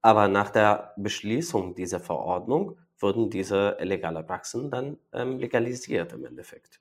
Aber 0.02 0.28
nach 0.28 0.50
der 0.50 0.94
Beschließung 0.96 1.74
dieser 1.74 2.00
Verordnung 2.00 2.78
wurden 2.98 3.30
diese 3.30 3.76
illegale 3.78 4.22
Praxen 4.22 4.70
dann 4.70 4.98
ähm, 5.12 5.38
legalisiert 5.38 6.12
im 6.12 6.24
Endeffekt. 6.24 6.80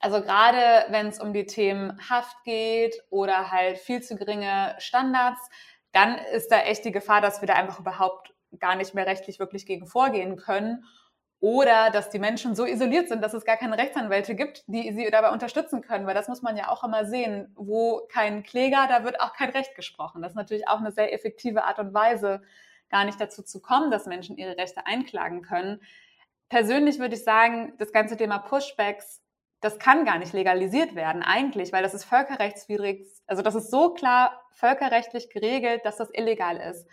Also 0.00 0.22
gerade 0.22 0.86
wenn 0.90 1.08
es 1.08 1.20
um 1.20 1.32
die 1.32 1.46
Themen 1.46 1.98
Haft 2.08 2.42
geht 2.44 3.02
oder 3.10 3.50
halt 3.50 3.78
viel 3.78 4.02
zu 4.02 4.16
geringe 4.16 4.74
Standards, 4.78 5.48
dann 5.92 6.16
ist 6.32 6.50
da 6.50 6.60
echt 6.60 6.84
die 6.84 6.92
Gefahr, 6.92 7.20
dass 7.20 7.42
wir 7.42 7.46
da 7.46 7.54
einfach 7.54 7.80
überhaupt 7.80 8.34
gar 8.58 8.76
nicht 8.76 8.94
mehr 8.94 9.06
rechtlich 9.06 9.38
wirklich 9.38 9.66
gegen 9.66 9.86
vorgehen 9.86 10.36
können. 10.36 10.84
Oder 11.40 11.88
dass 11.90 12.10
die 12.10 12.18
Menschen 12.18 12.54
so 12.54 12.66
isoliert 12.66 13.08
sind, 13.08 13.24
dass 13.24 13.32
es 13.32 13.46
gar 13.46 13.56
keine 13.56 13.78
Rechtsanwälte 13.78 14.34
gibt, 14.34 14.62
die 14.66 14.92
sie 14.92 15.10
dabei 15.10 15.30
unterstützen 15.30 15.80
können. 15.80 16.06
Weil 16.06 16.14
das 16.14 16.28
muss 16.28 16.42
man 16.42 16.56
ja 16.56 16.68
auch 16.68 16.84
immer 16.84 17.06
sehen. 17.06 17.50
Wo 17.56 18.02
kein 18.12 18.42
Kläger, 18.42 18.86
da 18.88 19.04
wird 19.04 19.20
auch 19.20 19.32
kein 19.32 19.48
Recht 19.50 19.74
gesprochen. 19.74 20.20
Das 20.20 20.32
ist 20.32 20.36
natürlich 20.36 20.68
auch 20.68 20.80
eine 20.80 20.92
sehr 20.92 21.14
effektive 21.14 21.64
Art 21.64 21.78
und 21.78 21.94
Weise, 21.94 22.42
gar 22.90 23.04
nicht 23.04 23.18
dazu 23.18 23.42
zu 23.42 23.62
kommen, 23.62 23.90
dass 23.90 24.04
Menschen 24.04 24.36
ihre 24.36 24.58
Rechte 24.58 24.84
einklagen 24.86 25.40
können. 25.40 25.80
Persönlich 26.50 26.98
würde 26.98 27.14
ich 27.14 27.24
sagen, 27.24 27.72
das 27.78 27.92
ganze 27.92 28.18
Thema 28.18 28.38
Pushbacks, 28.38 29.22
das 29.62 29.78
kann 29.78 30.04
gar 30.04 30.18
nicht 30.18 30.34
legalisiert 30.34 30.94
werden 30.94 31.22
eigentlich, 31.22 31.72
weil 31.72 31.82
das 31.82 31.94
ist 31.94 32.04
völkerrechtswidrig. 32.04 33.06
Also 33.26 33.42
das 33.42 33.54
ist 33.54 33.70
so 33.70 33.94
klar 33.94 34.42
völkerrechtlich 34.52 35.30
geregelt, 35.30 35.82
dass 35.84 35.96
das 35.96 36.10
illegal 36.12 36.56
ist 36.56 36.86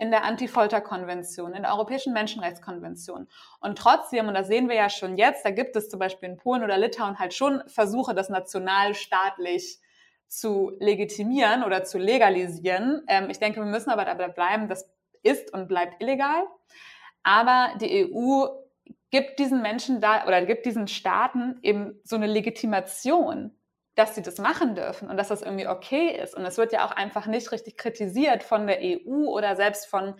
in 0.00 0.10
der 0.10 0.24
Anti-Folter-Konvention, 0.24 1.52
in 1.52 1.62
der 1.62 1.72
Europäischen 1.72 2.14
Menschenrechtskonvention. 2.14 3.28
Und 3.60 3.78
trotzdem, 3.78 4.28
und 4.28 4.34
das 4.34 4.48
sehen 4.48 4.68
wir 4.68 4.76
ja 4.76 4.88
schon 4.88 5.16
jetzt, 5.16 5.44
da 5.44 5.50
gibt 5.50 5.76
es 5.76 5.90
zum 5.90 6.00
Beispiel 6.00 6.30
in 6.30 6.36
Polen 6.38 6.64
oder 6.64 6.78
Litauen 6.78 7.18
halt 7.18 7.34
schon 7.34 7.62
Versuche, 7.66 8.14
das 8.14 8.30
nationalstaatlich 8.30 9.78
zu 10.26 10.72
legitimieren 10.78 11.64
oder 11.64 11.84
zu 11.84 11.98
legalisieren. 11.98 13.02
Ähm, 13.08 13.28
ich 13.28 13.38
denke, 13.38 13.60
wir 13.60 13.66
müssen 13.66 13.90
aber 13.90 14.06
dabei 14.06 14.28
bleiben, 14.28 14.68
das 14.68 14.90
ist 15.22 15.52
und 15.52 15.68
bleibt 15.68 16.02
illegal. 16.02 16.44
Aber 17.22 17.74
die 17.78 18.10
EU 18.10 18.46
gibt 19.10 19.38
diesen 19.38 19.60
Menschen 19.60 20.00
da 20.00 20.26
oder 20.26 20.46
gibt 20.46 20.64
diesen 20.64 20.88
Staaten 20.88 21.58
eben 21.62 22.00
so 22.04 22.16
eine 22.16 22.26
Legitimation, 22.26 23.54
dass 24.00 24.14
sie 24.14 24.22
das 24.22 24.38
machen 24.38 24.74
dürfen 24.74 25.10
und 25.10 25.18
dass 25.18 25.28
das 25.28 25.42
irgendwie 25.42 25.68
okay 25.68 26.08
ist. 26.08 26.34
Und 26.34 26.46
es 26.46 26.56
wird 26.56 26.72
ja 26.72 26.86
auch 26.86 26.92
einfach 26.92 27.26
nicht 27.26 27.52
richtig 27.52 27.76
kritisiert 27.76 28.42
von 28.42 28.66
der 28.66 28.78
EU 28.80 29.26
oder 29.26 29.56
selbst 29.56 29.86
von 29.86 30.14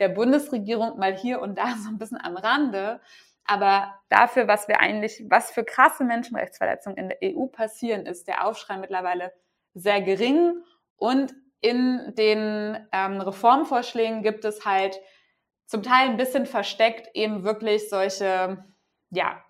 der 0.00 0.08
Bundesregierung 0.08 0.98
mal 0.98 1.14
hier 1.14 1.42
und 1.42 1.58
da 1.58 1.74
so 1.84 1.90
ein 1.90 1.98
bisschen 1.98 2.18
am 2.20 2.38
Rande. 2.38 3.02
Aber 3.44 3.94
dafür, 4.08 4.48
was 4.48 4.66
wir 4.66 4.80
eigentlich, 4.80 5.24
was 5.28 5.50
für 5.50 5.62
krasse 5.62 6.04
Menschenrechtsverletzungen 6.04 6.96
in 6.96 7.08
der 7.10 7.18
EU 7.22 7.46
passieren, 7.46 8.06
ist 8.06 8.28
der 8.28 8.46
Aufschrei 8.46 8.78
mittlerweile 8.78 9.32
sehr 9.74 10.00
gering. 10.00 10.62
Und 10.96 11.34
in 11.60 12.14
den 12.16 12.78
ähm, 12.92 13.20
Reformvorschlägen 13.20 14.22
gibt 14.22 14.46
es 14.46 14.64
halt 14.64 14.98
zum 15.66 15.82
Teil 15.82 16.08
ein 16.08 16.16
bisschen 16.16 16.46
versteckt 16.46 17.10
eben 17.14 17.44
wirklich 17.44 17.90
solche, 17.90 18.64
ja, 19.10 19.44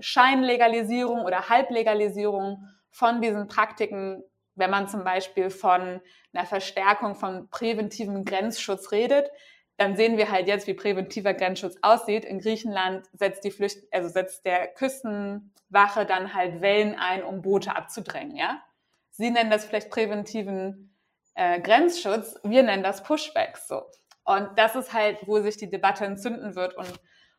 Scheinlegalisierung 0.00 1.24
oder 1.24 1.48
Halblegalisierung 1.48 2.68
von 2.94 3.20
diesen 3.20 3.48
Praktiken, 3.48 4.22
wenn 4.54 4.70
man 4.70 4.86
zum 4.86 5.02
Beispiel 5.02 5.50
von 5.50 6.00
einer 6.32 6.46
Verstärkung 6.46 7.16
von 7.16 7.50
präventivem 7.50 8.24
Grenzschutz 8.24 8.92
redet, 8.92 9.28
dann 9.76 9.96
sehen 9.96 10.16
wir 10.16 10.30
halt 10.30 10.46
jetzt, 10.46 10.68
wie 10.68 10.74
präventiver 10.74 11.34
Grenzschutz 11.34 11.76
aussieht. 11.82 12.24
In 12.24 12.38
Griechenland 12.38 13.08
setzt 13.12 13.42
die 13.42 13.50
Flücht, 13.50 13.78
also 13.90 14.08
setzt 14.08 14.44
der 14.46 14.68
Küstenwache 14.68 16.06
dann 16.06 16.34
halt 16.34 16.60
Wellen 16.60 16.94
ein, 16.96 17.24
um 17.24 17.42
Boote 17.42 17.74
abzudrängen, 17.74 18.36
ja. 18.36 18.62
Sie 19.10 19.30
nennen 19.30 19.50
das 19.50 19.64
vielleicht 19.64 19.90
präventiven 19.90 20.96
äh, 21.34 21.60
Grenzschutz, 21.60 22.36
wir 22.44 22.62
nennen 22.62 22.84
das 22.84 23.02
Pushbacks 23.02 23.66
so. 23.66 23.82
Und 24.22 24.50
das 24.56 24.76
ist 24.76 24.92
halt, 24.92 25.18
wo 25.26 25.40
sich 25.40 25.56
die 25.56 25.68
Debatte 25.68 26.04
entzünden 26.04 26.54
wird 26.54 26.76
und 26.76 26.92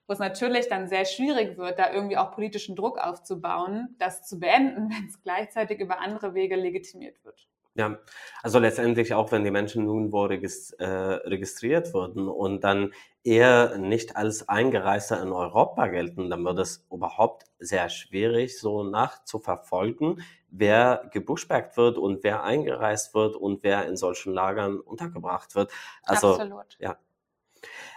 wo 0.07 0.13
es 0.13 0.19
natürlich 0.19 0.67
dann 0.69 0.87
sehr 0.87 1.05
schwierig 1.05 1.57
wird, 1.57 1.79
da 1.79 1.91
irgendwie 1.91 2.17
auch 2.17 2.31
politischen 2.31 2.75
Druck 2.75 2.97
aufzubauen, 2.97 3.95
das 3.99 4.23
zu 4.23 4.39
beenden, 4.39 4.89
wenn 4.89 5.07
es 5.07 5.21
gleichzeitig 5.21 5.79
über 5.79 5.99
andere 5.99 6.33
Wege 6.33 6.55
legitimiert 6.55 7.23
wird. 7.23 7.47
Ja, 7.77 7.99
also 8.41 8.57
letztendlich 8.57 9.13
auch, 9.13 9.33
wenn 9.33 9.43
die 9.43 9.51
Menschen 9.51 9.83
nun 9.83 10.13
wo 10.13 10.23
regist 10.23 10.79
äh, 10.79 10.85
registriert 10.85 11.93
wurden 11.93 12.29
und 12.29 12.63
dann 12.63 12.93
eher 13.21 13.77
nicht 13.77 14.15
als 14.15 14.47
Eingereister 14.47 15.21
in 15.21 15.33
Europa 15.33 15.87
gelten, 15.87 16.29
dann 16.29 16.45
wird 16.45 16.59
es 16.59 16.87
überhaupt 16.89 17.43
sehr 17.59 17.89
schwierig, 17.89 18.57
so 18.57 18.83
nachzuverfolgen, 18.83 20.23
wer 20.47 21.09
gebuschbergt 21.11 21.75
wird 21.75 21.97
und 21.97 22.23
wer 22.23 22.43
eingereist 22.43 23.13
wird 23.13 23.35
und 23.35 23.61
wer 23.63 23.85
in 23.87 23.97
solchen 23.97 24.33
Lagern 24.33 24.79
untergebracht 24.79 25.53
wird. 25.55 25.69
Also, 26.03 26.35
Absolut. 26.35 26.77
ja, 26.79 26.97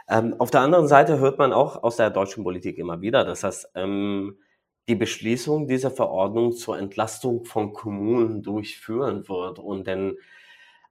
ähm, 0.09 0.35
auf 0.39 0.51
der 0.51 0.61
anderen 0.63 0.89
Seite 0.89 1.19
hört 1.19 1.39
man 1.39 1.53
auch 1.53 1.83
aus 1.83 1.97
der 1.97 2.11
deutschen 2.11 2.45
Politik 2.45 2.79
immer 2.79 3.01
wieder, 3.01 3.25
dass 3.25 3.41
das 3.41 3.71
ähm, 3.75 4.39
die 4.89 4.95
Beschließung 4.95 5.69
dieser 5.69 5.91
Verordnung 5.91 6.53
zur 6.53 6.79
Entlastung 6.79 7.45
von 7.45 7.73
Kommunen 7.75 8.43
durchführen 8.43 9.29
wird. 9.29 9.59
Und 9.59 9.87
denn, 9.87 10.17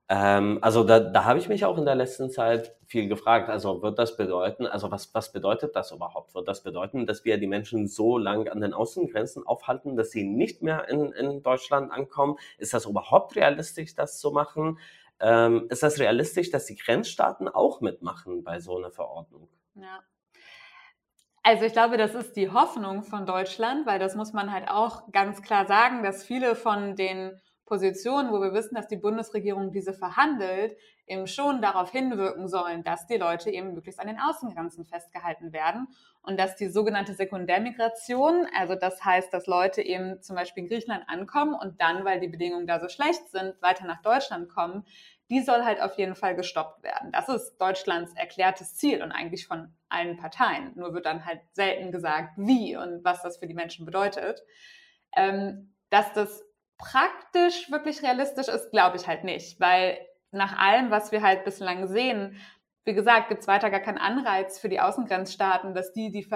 ähm, 0.10 0.60
also 0.62 0.84
da, 0.84 1.00
da 1.00 1.26
habe 1.26 1.40
ich 1.40 1.50
mich 1.50 1.66
auch 1.66 1.78
in 1.80 1.86
der 1.86 1.96
letzten 1.96 2.30
Zeit 2.30 2.76
viel 2.86 3.08
gefragt. 3.08 3.50
Also 3.50 3.82
wird 3.82 3.98
das 3.98 4.16
bedeuten, 4.16 4.68
also 4.68 4.92
was, 4.92 5.14
was 5.16 5.32
bedeutet 5.34 5.76
das 5.76 5.92
überhaupt? 5.92 6.36
Wird 6.36 6.48
das 6.48 6.64
bedeuten, 6.64 7.08
dass 7.08 7.26
wir 7.26 7.40
die 7.40 7.48
Menschen 7.48 7.88
so 7.88 8.20
lang 8.20 8.48
an 8.50 8.62
den 8.62 8.74
Außengrenzen 8.74 9.46
aufhalten, 9.48 9.96
dass 9.98 10.12
sie 10.12 10.24
nicht 10.24 10.62
mehr 10.62 10.88
in, 10.90 11.12
in 11.14 11.42
Deutschland 11.42 11.92
ankommen? 11.92 12.38
Ist 12.60 12.76
das 12.76 12.86
überhaupt 12.86 13.36
realistisch, 13.36 13.96
das 13.96 14.20
zu 14.20 14.32
machen? 14.32 14.78
Ähm, 15.20 15.68
ist 15.70 15.84
das 15.84 16.00
realistisch, 16.00 16.52
dass 16.52 16.66
die 16.66 16.76
Grenzstaaten 16.76 17.48
auch 17.48 17.82
mitmachen 17.82 18.44
bei 18.44 18.60
so 18.60 18.78
einer 18.78 18.92
Verordnung? 18.92 19.50
Ja. 19.76 20.04
Also 21.44 21.64
ich 21.64 21.72
glaube, 21.72 21.98
das 21.98 22.14
ist 22.14 22.36
die 22.36 22.52
Hoffnung 22.52 23.04
von 23.04 23.26
Deutschland, 23.26 23.86
weil 23.88 24.00
das 24.00 24.16
muss 24.16 24.34
man 24.34 24.52
halt 24.52 24.68
auch 24.70 25.12
ganz 25.12 25.42
klar 25.42 25.66
sagen, 25.66 26.04
dass 26.04 26.26
viele 26.26 26.56
von 26.56 26.96
den 26.96 27.40
Positionen, 27.68 28.32
wo 28.32 28.42
wir 28.42 28.54
wissen, 28.54 28.76
dass 28.76 28.88
die 28.88 28.96
Bundesregierung 28.96 29.72
diese 29.72 29.94
verhandelt, 29.94 30.76
eben 31.06 31.28
schon 31.28 31.62
darauf 31.62 31.92
hinwirken 31.92 32.48
sollen, 32.48 32.84
dass 32.84 33.06
die 33.08 33.18
Leute 33.18 33.52
eben 33.52 33.74
möglichst 33.74 34.00
an 34.00 34.08
den 34.08 34.20
Außengrenzen 34.20 34.86
festgehalten 34.86 35.54
werden 35.54 35.88
und 36.22 36.40
dass 36.40 36.56
die 36.56 36.68
sogenannte 36.68 37.14
Sekundärmigration, 37.14 38.48
also 38.58 38.76
das 38.76 39.04
heißt, 39.04 39.34
dass 39.34 39.48
Leute 39.48 39.82
eben 39.82 40.22
zum 40.22 40.36
Beispiel 40.36 40.64
in 40.64 40.70
Griechenland 40.70 41.04
ankommen 41.08 41.54
und 41.54 41.80
dann, 41.82 42.04
weil 42.04 42.20
die 42.20 42.28
Bedingungen 42.28 42.68
da 42.68 42.80
so 42.80 42.90
schlecht 42.90 43.30
sind, 43.30 43.62
weiter 43.62 43.86
nach 43.86 44.02
Deutschland 44.02 44.50
kommen, 44.50 44.86
die 45.30 45.42
soll 45.42 45.64
halt 45.64 45.82
auf 45.82 45.98
jeden 45.98 46.16
Fall 46.16 46.36
gestoppt 46.36 46.84
werden. 46.84 47.12
Das 47.12 47.28
ist 47.28 47.58
Deutschlands 47.58 48.14
erklärtes 48.16 48.76
Ziel 48.76 49.04
und 49.04 49.12
eigentlich 49.12 49.46
von 49.46 49.74
allen 49.90 50.16
Parteien. 50.16 50.72
Nur 50.76 50.94
wird 50.94 51.06
dann 51.06 51.26
halt 51.26 51.42
selten 51.52 51.92
gesagt, 51.92 52.34
wie 52.38 52.78
und 52.78 53.04
was 53.04 53.22
das 53.24 53.38
für 53.38 53.48
die 53.48 53.54
Menschen 53.54 53.86
bedeutet. 53.86 54.42
Ähm, 55.16 55.74
dass 55.90 56.12
das 56.14 56.47
praktisch 56.78 57.72
wirklich 57.72 58.04
realistisch 58.04 58.48
ist, 58.48 58.72
glaube 58.72 58.98
ich 58.98 59.08
halt 59.08 59.24
nicht, 59.24 59.60
weil 59.60 59.98
nach 60.32 60.58
allem, 60.58 60.92
was 60.92 61.12
wir 61.12 61.22
halt 61.22 61.44
bislang 61.46 61.88
sehen, 61.88 62.40
wie 62.86 62.94
gesagt, 62.94 63.30
gibt 63.30 63.42
es 63.42 63.48
weiter 63.48 63.70
gar 63.70 63.80
keinen 63.80 63.98
Anreiz 63.98 64.60
für 64.60 64.70
die 64.70 64.80
Außengrenzstaaten, 64.80 65.74
dass 65.74 65.92
die 65.92 66.12
die, 66.12 66.28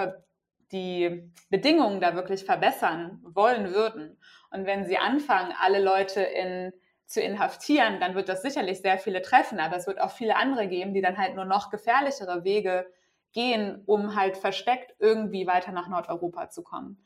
die 0.70 1.32
Bedingungen 1.48 2.00
da 2.00 2.14
wirklich 2.14 2.44
verbessern 2.44 3.22
wollen 3.24 3.72
würden. 3.72 4.18
Und 4.50 4.66
wenn 4.66 4.84
sie 4.84 4.98
anfangen, 4.98 5.54
alle 5.58 5.82
Leute 5.82 6.20
in, 6.20 6.72
zu 7.06 7.20
inhaftieren, 7.20 8.00
dann 8.00 8.14
wird 8.14 8.28
das 8.28 8.42
sicherlich 8.42 8.80
sehr 8.80 8.98
viele 8.98 9.22
treffen, 9.22 9.60
aber 9.60 9.76
es 9.76 9.86
wird 9.86 10.00
auch 10.00 10.10
viele 10.10 10.36
andere 10.36 10.66
geben, 10.66 10.92
die 10.92 11.00
dann 11.00 11.18
halt 11.18 11.34
nur 11.36 11.44
noch 11.44 11.70
gefährlichere 11.70 12.44
Wege 12.44 12.86
gehen, 13.32 13.82
um 13.86 14.14
halt 14.14 14.36
versteckt 14.36 14.94
irgendwie 14.98 15.46
weiter 15.46 15.72
nach 15.72 15.88
Nordeuropa 15.88 16.50
zu 16.50 16.62
kommen. 16.62 17.02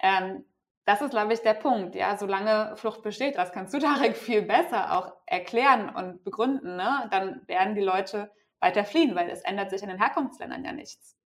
Ähm, 0.00 0.44
das 0.86 1.00
ist, 1.00 1.10
glaube 1.10 1.32
ich, 1.32 1.40
der 1.40 1.54
Punkt. 1.54 1.94
Ja, 1.94 2.16
solange 2.16 2.76
Flucht 2.76 3.02
besteht, 3.02 3.36
das 3.36 3.52
kannst 3.52 3.74
du, 3.74 3.78
Tarek, 3.80 4.16
viel 4.16 4.42
besser 4.42 4.98
auch 4.98 5.12
erklären 5.26 5.94
und 5.94 6.24
begründen. 6.24 6.76
Ne? 6.76 7.08
Dann 7.10 7.42
werden 7.46 7.74
die 7.74 7.82
Leute 7.82 8.30
weiter 8.60 8.84
fliehen, 8.84 9.14
weil 9.14 9.30
es 9.30 9.42
ändert 9.42 9.70
sich 9.70 9.82
in 9.82 9.88
den 9.88 9.98
Herkunftsländern 9.98 10.64
ja 10.64 10.72
nichts. 10.72 11.16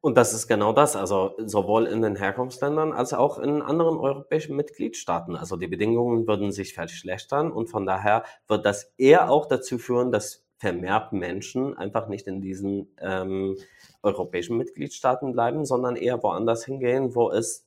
Und 0.00 0.16
das 0.16 0.34
ist 0.34 0.46
genau 0.46 0.72
das, 0.72 0.96
also 0.96 1.34
sowohl 1.38 1.86
in 1.86 2.02
den 2.02 2.16
Herkunftsländern 2.16 2.92
als 2.92 3.14
auch 3.14 3.38
in 3.38 3.62
anderen 3.62 3.96
europäischen 3.96 4.54
Mitgliedstaaten. 4.54 5.34
Also 5.34 5.56
die 5.56 5.66
Bedingungen 5.66 6.26
würden 6.26 6.52
sich 6.52 6.74
verschlechtern 6.74 7.50
und 7.50 7.68
von 7.68 7.86
daher 7.86 8.24
wird 8.48 8.66
das 8.66 8.92
eher 8.98 9.30
auch 9.30 9.46
dazu 9.46 9.78
führen, 9.78 10.12
dass 10.12 10.46
vermehrt 10.58 11.12
Menschen 11.12 11.76
einfach 11.76 12.08
nicht 12.08 12.26
in 12.26 12.40
diesen 12.40 12.94
ähm, 13.00 13.56
europäischen 14.02 14.56
Mitgliedstaaten 14.56 15.32
bleiben, 15.32 15.64
sondern 15.64 15.96
eher 15.96 16.22
woanders 16.22 16.64
hingehen, 16.64 17.14
wo 17.14 17.30
es 17.30 17.65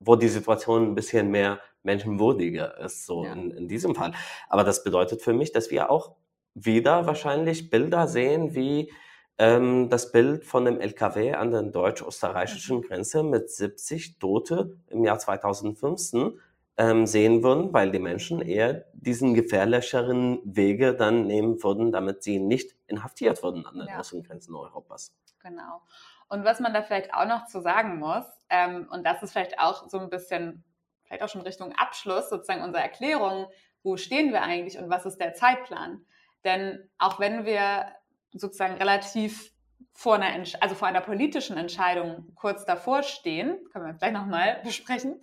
wo 0.00 0.16
die 0.16 0.28
Situation 0.28 0.90
ein 0.90 0.94
bisschen 0.94 1.30
mehr 1.30 1.60
menschenwürdiger 1.82 2.78
ist, 2.78 3.06
so 3.06 3.24
ja. 3.24 3.32
in, 3.32 3.50
in 3.50 3.68
diesem 3.68 3.94
Fall. 3.94 4.12
Aber 4.48 4.64
das 4.64 4.84
bedeutet 4.84 5.22
für 5.22 5.32
mich, 5.32 5.52
dass 5.52 5.70
wir 5.70 5.90
auch 5.90 6.16
wieder 6.54 7.06
wahrscheinlich 7.06 7.70
Bilder 7.70 8.08
sehen, 8.08 8.54
wie 8.54 8.92
ähm, 9.38 9.88
das 9.88 10.12
Bild 10.12 10.44
von 10.44 10.64
dem 10.64 10.80
LKW 10.80 11.34
an 11.34 11.50
der 11.50 11.62
deutsch-österreichischen 11.62 12.82
Grenze 12.82 13.22
mit 13.22 13.50
70 13.50 14.18
Tote 14.18 14.76
im 14.88 15.04
Jahr 15.04 15.18
2015 15.18 16.40
ähm, 16.76 17.06
sehen 17.06 17.42
würden, 17.42 17.72
weil 17.72 17.90
die 17.90 17.98
Menschen 17.98 18.40
eher 18.40 18.84
diesen 18.92 19.34
gefährlicheren 19.34 20.40
Wege 20.44 20.94
dann 20.94 21.26
nehmen 21.26 21.62
würden, 21.62 21.92
damit 21.92 22.22
sie 22.22 22.38
nicht 22.38 22.76
inhaftiert 22.86 23.42
würden 23.42 23.66
an 23.66 23.78
den 23.78 23.88
ja. 23.88 23.98
Außengrenzen 23.98 24.54
Europas. 24.54 25.16
Genau. 25.40 25.82
Und 26.28 26.44
was 26.44 26.60
man 26.60 26.74
da 26.74 26.82
vielleicht 26.82 27.14
auch 27.14 27.26
noch 27.26 27.46
zu 27.46 27.60
sagen 27.60 27.98
muss, 27.98 28.24
ähm, 28.50 28.88
und 28.90 29.04
das 29.04 29.22
ist 29.22 29.32
vielleicht 29.32 29.58
auch 29.58 29.88
so 29.88 29.98
ein 29.98 30.10
bisschen, 30.10 30.64
vielleicht 31.04 31.22
auch 31.22 31.28
schon 31.28 31.42
Richtung 31.42 31.74
Abschluss 31.76 32.28
sozusagen 32.28 32.62
unserer 32.62 32.82
Erklärung, 32.82 33.46
wo 33.82 33.96
stehen 33.96 34.32
wir 34.32 34.42
eigentlich 34.42 34.78
und 34.78 34.90
was 34.90 35.06
ist 35.06 35.18
der 35.18 35.34
Zeitplan? 35.34 36.04
Denn 36.44 36.90
auch 36.98 37.18
wenn 37.18 37.44
wir 37.44 37.86
sozusagen 38.32 38.74
relativ 38.74 39.52
vor 39.92 40.16
einer, 40.16 40.44
also 40.60 40.74
vor 40.74 40.88
einer 40.88 41.00
politischen 41.00 41.56
Entscheidung 41.56 42.32
kurz 42.34 42.64
davor 42.64 43.02
stehen, 43.02 43.58
können 43.72 43.86
wir 43.86 43.94
gleich 43.94 44.12
nochmal 44.12 44.60
besprechen, 44.64 45.20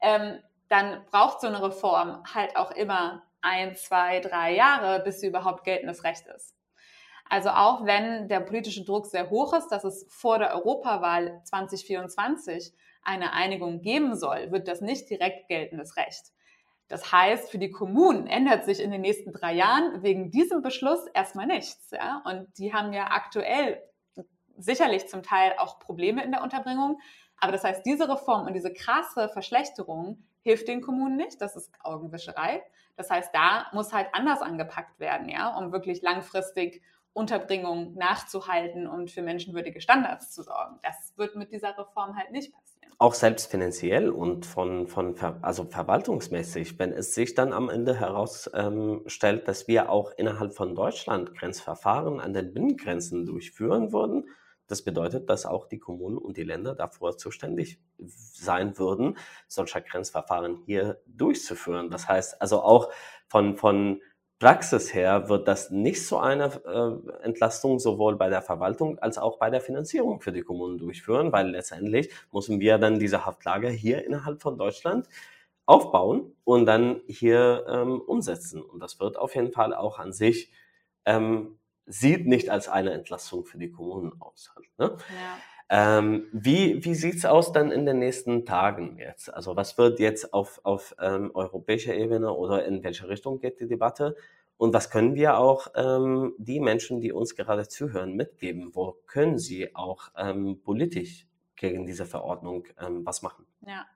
ähm, 0.00 0.38
dann 0.68 1.04
braucht 1.06 1.40
so 1.40 1.46
eine 1.46 1.62
Reform 1.62 2.22
halt 2.34 2.56
auch 2.56 2.70
immer 2.70 3.22
ein, 3.40 3.76
zwei, 3.76 4.20
drei 4.20 4.54
Jahre, 4.54 5.00
bis 5.00 5.20
sie 5.20 5.28
überhaupt 5.28 5.64
geltendes 5.64 6.04
Recht 6.04 6.26
ist. 6.26 6.57
Also 7.28 7.50
auch 7.50 7.84
wenn 7.84 8.28
der 8.28 8.40
politische 8.40 8.84
Druck 8.84 9.06
sehr 9.06 9.30
hoch 9.30 9.52
ist, 9.52 9.68
dass 9.68 9.84
es 9.84 10.06
vor 10.08 10.38
der 10.38 10.54
Europawahl 10.54 11.40
2024 11.44 12.72
eine 13.02 13.32
Einigung 13.32 13.80
geben 13.80 14.16
soll, 14.16 14.50
wird 14.50 14.68
das 14.68 14.80
nicht 14.80 15.08
direkt 15.10 15.48
geltendes 15.48 15.96
Recht. 15.96 16.32
Das 16.88 17.12
heißt, 17.12 17.50
für 17.50 17.58
die 17.58 17.70
Kommunen 17.70 18.26
ändert 18.26 18.64
sich 18.64 18.80
in 18.80 18.90
den 18.90 19.02
nächsten 19.02 19.32
drei 19.32 19.52
Jahren 19.52 20.02
wegen 20.02 20.30
diesem 20.30 20.62
Beschluss 20.62 21.06
erstmal 21.12 21.46
nichts. 21.46 21.90
Ja? 21.90 22.22
Und 22.24 22.46
die 22.58 22.72
haben 22.72 22.94
ja 22.94 23.08
aktuell 23.10 23.82
sicherlich 24.56 25.06
zum 25.06 25.22
Teil 25.22 25.54
auch 25.58 25.78
Probleme 25.78 26.24
in 26.24 26.32
der 26.32 26.42
Unterbringung. 26.42 26.98
Aber 27.40 27.52
das 27.52 27.62
heißt, 27.62 27.84
diese 27.84 28.08
Reform 28.08 28.46
und 28.46 28.54
diese 28.54 28.72
krasse 28.72 29.28
Verschlechterung 29.28 30.24
hilft 30.42 30.66
den 30.66 30.80
Kommunen 30.80 31.16
nicht. 31.16 31.40
Das 31.40 31.56
ist 31.56 31.70
Augenwischerei. 31.80 32.62
Das 32.96 33.10
heißt, 33.10 33.34
da 33.34 33.66
muss 33.72 33.92
halt 33.92 34.08
anders 34.12 34.40
angepackt 34.40 34.98
werden, 34.98 35.28
ja, 35.28 35.56
um 35.56 35.72
wirklich 35.72 36.02
langfristig 36.02 36.82
Unterbringung 37.12 37.94
nachzuhalten 37.94 38.86
und 38.86 39.10
für 39.10 39.22
menschenwürdige 39.22 39.80
Standards 39.80 40.32
zu 40.32 40.42
sorgen. 40.42 40.78
Das 40.82 41.14
wird 41.16 41.36
mit 41.36 41.52
dieser 41.52 41.76
Reform 41.76 42.16
halt 42.16 42.30
nicht 42.30 42.52
passieren. 42.52 42.92
Auch 42.98 43.14
selbst 43.14 43.50
finanziell 43.50 44.10
und 44.10 44.46
von, 44.46 44.86
von 44.88 45.14
also 45.42 45.64
verwaltungsmäßig, 45.64 46.78
wenn 46.78 46.92
es 46.92 47.14
sich 47.14 47.34
dann 47.34 47.52
am 47.52 47.68
Ende 47.68 47.94
herausstellt, 47.98 49.40
ähm, 49.40 49.44
dass 49.44 49.68
wir 49.68 49.90
auch 49.90 50.12
innerhalb 50.16 50.54
von 50.54 50.74
Deutschland 50.74 51.34
Grenzverfahren 51.36 52.20
an 52.20 52.32
den 52.32 52.52
Binnengrenzen 52.52 53.26
durchführen 53.26 53.92
würden, 53.92 54.28
das 54.68 54.82
bedeutet, 54.82 55.30
dass 55.30 55.46
auch 55.46 55.66
die 55.66 55.78
Kommunen 55.78 56.18
und 56.18 56.36
die 56.36 56.44
Länder 56.44 56.74
davor 56.74 57.16
zuständig 57.16 57.80
sein 57.98 58.78
würden, 58.78 59.16
solcher 59.48 59.80
Grenzverfahren 59.80 60.56
hier 60.66 61.00
durchzuführen. 61.06 61.90
Das 61.90 62.06
heißt 62.06 62.40
also 62.40 62.62
auch 62.62 62.92
von, 63.28 63.56
von 63.56 64.02
Praxis 64.38 64.94
her 64.94 65.28
wird 65.28 65.48
das 65.48 65.70
nicht 65.70 66.06
so 66.06 66.18
eine 66.18 66.46
äh, 66.64 67.24
Entlastung 67.24 67.80
sowohl 67.80 68.16
bei 68.16 68.28
der 68.28 68.42
Verwaltung 68.42 68.98
als 69.00 69.18
auch 69.18 69.38
bei 69.38 69.50
der 69.50 69.60
Finanzierung 69.60 70.20
für 70.20 70.32
die 70.32 70.42
Kommunen 70.42 70.78
durchführen, 70.78 71.32
weil 71.32 71.50
letztendlich 71.50 72.10
müssen 72.32 72.60
wir 72.60 72.78
dann 72.78 73.00
diese 73.00 73.26
Haftlager 73.26 73.68
hier 73.68 74.04
innerhalb 74.04 74.40
von 74.40 74.56
Deutschland 74.56 75.08
aufbauen 75.66 76.36
und 76.44 76.66
dann 76.66 77.00
hier 77.08 77.66
ähm, 77.68 78.00
umsetzen. 78.00 78.62
Und 78.62 78.80
das 78.80 79.00
wird 79.00 79.18
auf 79.18 79.34
jeden 79.34 79.52
Fall 79.52 79.74
auch 79.74 79.98
an 79.98 80.12
sich 80.12 80.52
ähm, 81.04 81.58
sieht 81.86 82.26
nicht 82.26 82.50
als 82.50 82.68
eine 82.68 82.92
Entlastung 82.92 83.44
für 83.44 83.58
die 83.58 83.72
Kommunen 83.72 84.20
aus. 84.20 84.52
Halt, 84.54 84.68
ne? 84.78 84.96
ja. 84.98 85.38
Ähm, 85.70 86.28
wie 86.32 86.82
wie 86.82 86.94
sieht's 86.94 87.26
aus 87.26 87.52
dann 87.52 87.70
in 87.70 87.84
den 87.84 87.98
nächsten 87.98 88.46
Tagen 88.46 88.96
jetzt? 88.98 89.32
Also 89.32 89.54
was 89.54 89.76
wird 89.76 90.00
jetzt 90.00 90.32
auf, 90.32 90.60
auf 90.62 90.94
ähm, 90.98 91.30
europäischer 91.34 91.94
Ebene 91.94 92.32
oder 92.32 92.64
in 92.64 92.82
welche 92.82 93.08
Richtung 93.08 93.38
geht 93.38 93.60
die 93.60 93.68
Debatte? 93.68 94.16
Und 94.56 94.74
was 94.74 94.90
können 94.90 95.14
wir 95.14 95.38
auch 95.38 95.68
ähm, 95.76 96.34
die 96.38 96.58
Menschen, 96.58 97.00
die 97.00 97.12
uns 97.12 97.36
gerade 97.36 97.68
zuhören, 97.68 98.14
mitgeben? 98.14 98.74
Wo 98.74 98.96
können 99.06 99.38
sie 99.38 99.74
auch 99.76 100.08
ähm, 100.16 100.60
politisch 100.64 101.26
gegen 101.54 101.86
diese 101.86 102.06
Verordnung 102.06 102.64
ähm, 102.80 103.04
was 103.04 103.22
machen? 103.22 103.46
Ja. 103.66 103.86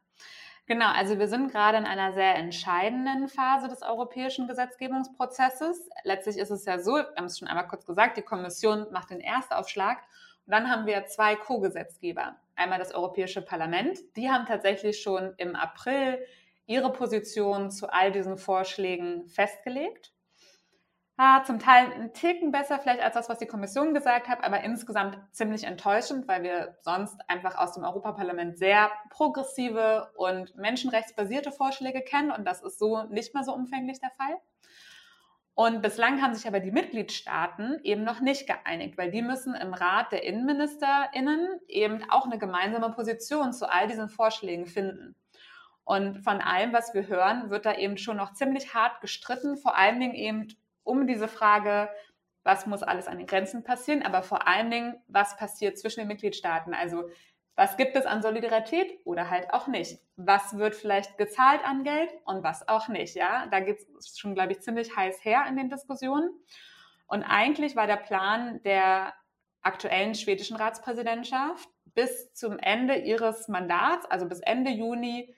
Genau, 0.66 0.92
also 0.92 1.18
wir 1.18 1.26
sind 1.26 1.50
gerade 1.50 1.78
in 1.78 1.84
einer 1.84 2.12
sehr 2.12 2.36
entscheidenden 2.36 3.28
Phase 3.28 3.68
des 3.68 3.82
europäischen 3.82 4.46
Gesetzgebungsprozesses. 4.46 5.88
Letztlich 6.04 6.38
ist 6.38 6.50
es 6.50 6.64
ja 6.64 6.78
so, 6.78 6.92
wir 6.92 7.12
haben 7.16 7.24
es 7.24 7.38
schon 7.38 7.48
einmal 7.48 7.66
kurz 7.66 7.84
gesagt, 7.84 8.16
die 8.16 8.22
Kommission 8.22 8.86
macht 8.92 9.10
den 9.10 9.20
Erstaufschlag 9.20 9.98
dann 10.46 10.70
haben 10.70 10.86
wir 10.86 11.06
zwei 11.06 11.36
Co-Gesetzgeber. 11.36 12.36
Einmal 12.56 12.78
das 12.78 12.94
Europäische 12.94 13.42
Parlament, 13.42 13.98
die 14.16 14.30
haben 14.30 14.46
tatsächlich 14.46 15.00
schon 15.00 15.34
im 15.36 15.56
April 15.56 16.18
ihre 16.66 16.92
Position 16.92 17.70
zu 17.70 17.92
all 17.92 18.12
diesen 18.12 18.38
Vorschlägen 18.38 19.26
festgelegt 19.28 20.12
ah, 21.22 21.44
zum 21.44 21.58
Teil 21.58 21.92
ein 21.92 22.12
Ticken 22.12 22.50
besser 22.50 22.78
vielleicht 22.78 23.00
als 23.00 23.14
das, 23.14 23.28
was 23.28 23.38
die 23.38 23.46
Kommission 23.46 23.94
gesagt 23.94 24.28
hat, 24.28 24.42
aber 24.42 24.62
insgesamt 24.62 25.18
ziemlich 25.30 25.64
enttäuschend, 25.64 26.26
weil 26.26 26.42
wir 26.42 26.76
sonst 26.80 27.16
einfach 27.28 27.56
aus 27.56 27.74
dem 27.74 27.84
Europaparlament 27.84 28.58
sehr 28.58 28.90
progressive 29.10 30.10
und 30.16 30.56
menschenrechtsbasierte 30.56 31.52
Vorschläge 31.52 32.02
kennen 32.02 32.32
und 32.32 32.44
das 32.44 32.62
ist 32.62 32.78
so 32.78 33.04
nicht 33.04 33.34
mehr 33.34 33.44
so 33.44 33.54
umfänglich 33.54 34.00
der 34.00 34.10
Fall. 34.10 34.36
Und 35.54 35.82
bislang 35.82 36.22
haben 36.22 36.34
sich 36.34 36.46
aber 36.46 36.60
die 36.60 36.70
Mitgliedstaaten 36.70 37.78
eben 37.82 38.04
noch 38.04 38.20
nicht 38.20 38.46
geeinigt, 38.46 38.96
weil 38.96 39.10
die 39.10 39.20
müssen 39.20 39.54
im 39.54 39.74
Rat 39.74 40.10
der 40.10 40.24
Innenministerinnen 40.24 41.60
eben 41.68 42.08
auch 42.08 42.24
eine 42.24 42.38
gemeinsame 42.38 42.90
Position 42.90 43.52
zu 43.52 43.70
all 43.70 43.86
diesen 43.86 44.08
Vorschlägen 44.08 44.66
finden. 44.66 45.14
Und 45.84 46.24
von 46.24 46.40
allem, 46.40 46.72
was 46.72 46.94
wir 46.94 47.06
hören, 47.06 47.50
wird 47.50 47.66
da 47.66 47.74
eben 47.74 47.98
schon 47.98 48.16
noch 48.16 48.32
ziemlich 48.32 48.72
hart 48.72 49.00
gestritten, 49.00 49.56
vor 49.56 49.76
allen 49.76 50.00
Dingen 50.00 50.14
eben 50.14 50.48
um 50.84 51.06
diese 51.06 51.28
Frage, 51.28 51.90
was 52.44 52.66
muss 52.66 52.82
alles 52.82 53.06
an 53.06 53.18
den 53.18 53.26
Grenzen 53.26 53.62
passieren, 53.62 54.02
aber 54.02 54.22
vor 54.22 54.48
allen 54.48 54.70
Dingen, 54.70 54.96
was 55.06 55.36
passiert 55.36 55.78
zwischen 55.78 56.00
den 56.00 56.08
Mitgliedstaaten. 56.08 56.72
Also 56.74 57.08
was 57.54 57.76
gibt 57.76 57.96
es 57.96 58.06
an 58.06 58.22
Solidarität 58.22 58.98
oder 59.04 59.28
halt 59.28 59.52
auch 59.52 59.66
nicht? 59.66 60.00
Was 60.16 60.56
wird 60.56 60.74
vielleicht 60.74 61.18
gezahlt 61.18 61.64
an 61.64 61.84
Geld 61.84 62.10
und 62.24 62.42
was 62.42 62.66
auch 62.66 62.88
nicht? 62.88 63.14
Ja, 63.14 63.46
da 63.50 63.60
geht 63.60 63.80
es 63.98 64.18
schon, 64.18 64.34
glaube 64.34 64.52
ich, 64.52 64.60
ziemlich 64.60 64.96
heiß 64.96 65.24
her 65.24 65.44
in 65.48 65.56
den 65.56 65.68
Diskussionen. 65.68 66.30
Und 67.06 67.22
eigentlich 67.22 67.76
war 67.76 67.86
der 67.86 67.96
Plan 67.96 68.62
der 68.62 69.12
aktuellen 69.60 70.14
schwedischen 70.14 70.56
Ratspräsidentschaft 70.56 71.68
bis 71.94 72.32
zum 72.32 72.58
Ende 72.58 72.96
ihres 72.96 73.48
Mandats, 73.48 74.06
also 74.06 74.26
bis 74.26 74.40
Ende 74.40 74.70
Juni, 74.70 75.34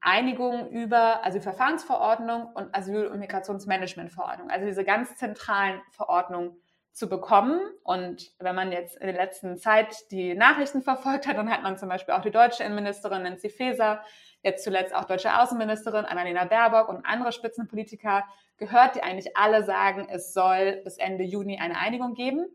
Einigung 0.00 0.70
über 0.70 1.24
also 1.24 1.40
Verfahrensverordnung 1.40 2.52
und 2.54 2.74
Asyl- 2.74 3.08
und 3.08 3.18
Migrationsmanagementverordnung, 3.18 4.50
also 4.50 4.64
diese 4.64 4.84
ganz 4.84 5.16
zentralen 5.16 5.82
Verordnungen 5.90 6.56
zu 6.98 7.08
bekommen. 7.08 7.60
Und 7.84 8.32
wenn 8.38 8.54
man 8.54 8.72
jetzt 8.72 8.96
in 8.96 9.06
der 9.06 9.16
letzten 9.16 9.56
Zeit 9.56 10.10
die 10.10 10.34
Nachrichten 10.34 10.82
verfolgt 10.82 11.26
hat, 11.26 11.36
dann 11.36 11.50
hat 11.50 11.62
man 11.62 11.78
zum 11.78 11.88
Beispiel 11.88 12.14
auch 12.14 12.22
die 12.22 12.30
deutsche 12.30 12.64
Innenministerin 12.64 13.22
Nancy 13.22 13.48
Faeser, 13.48 14.02
jetzt 14.42 14.64
zuletzt 14.64 14.94
auch 14.94 15.04
deutsche 15.04 15.38
Außenministerin 15.38 16.04
Annalena 16.04 16.44
Baerbock 16.44 16.88
und 16.88 17.06
andere 17.06 17.32
Spitzenpolitiker 17.32 18.24
gehört, 18.56 18.96
die 18.96 19.02
eigentlich 19.02 19.36
alle 19.36 19.62
sagen, 19.62 20.08
es 20.10 20.32
soll 20.32 20.80
bis 20.84 20.98
Ende 20.98 21.24
Juni 21.24 21.58
eine 21.58 21.78
Einigung 21.78 22.14
geben. 22.14 22.46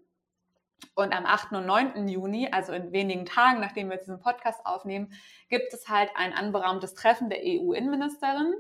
Und 0.95 1.15
am 1.15 1.25
8. 1.25 1.53
und 1.53 1.65
9. 1.65 2.07
Juni, 2.09 2.49
also 2.51 2.73
in 2.73 2.91
wenigen 2.91 3.25
Tagen, 3.25 3.61
nachdem 3.61 3.89
wir 3.89 3.97
diesen 3.97 4.19
Podcast 4.19 4.65
aufnehmen, 4.65 5.13
gibt 5.47 5.73
es 5.73 5.87
halt 5.87 6.11
ein 6.15 6.33
anberaumtes 6.33 6.93
Treffen 6.93 7.29
der 7.29 7.39
EU-Innenministerin. 7.41 8.53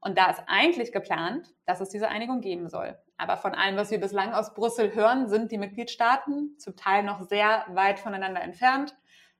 Und 0.00 0.18
da 0.18 0.30
ist 0.30 0.42
eigentlich 0.46 0.92
geplant, 0.92 1.48
dass 1.64 1.80
es 1.80 1.88
diese 1.88 2.08
Einigung 2.08 2.42
geben 2.42 2.68
soll. 2.68 2.98
Aber 3.16 3.36
von 3.36 3.54
allem, 3.54 3.76
was 3.76 3.90
wir 3.90 4.00
bislang 4.00 4.32
aus 4.32 4.54
Brüssel 4.54 4.94
hören, 4.94 5.28
sind 5.28 5.52
die 5.52 5.58
Mitgliedstaaten 5.58 6.58
zum 6.58 6.76
Teil 6.76 7.04
noch 7.04 7.22
sehr 7.22 7.64
weit 7.68 8.00
voneinander 8.00 8.42
entfernt. 8.42 8.94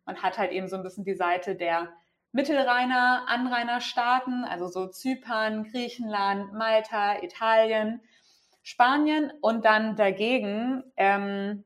Man 0.05 0.23
hat 0.23 0.39
halt 0.39 0.53
eben 0.53 0.69
so 0.69 0.77
ein 0.77 0.83
bisschen 0.83 1.05
die 1.05 1.17
Seite 1.17 1.57
der 1.57 1.89
Mittelrheiner, 2.33 3.27
Anrainerstaaten, 3.29 4.45
also 4.45 4.67
so 4.67 4.89
Zypern, 4.89 5.65
Griechenland, 5.65 6.53
Malta, 6.53 7.23
Italien, 7.23 8.01
Spanien 8.63 9.33
und 9.41 9.65
dann 9.65 9.95
dagegen 9.95 10.83
ähm, 10.97 11.65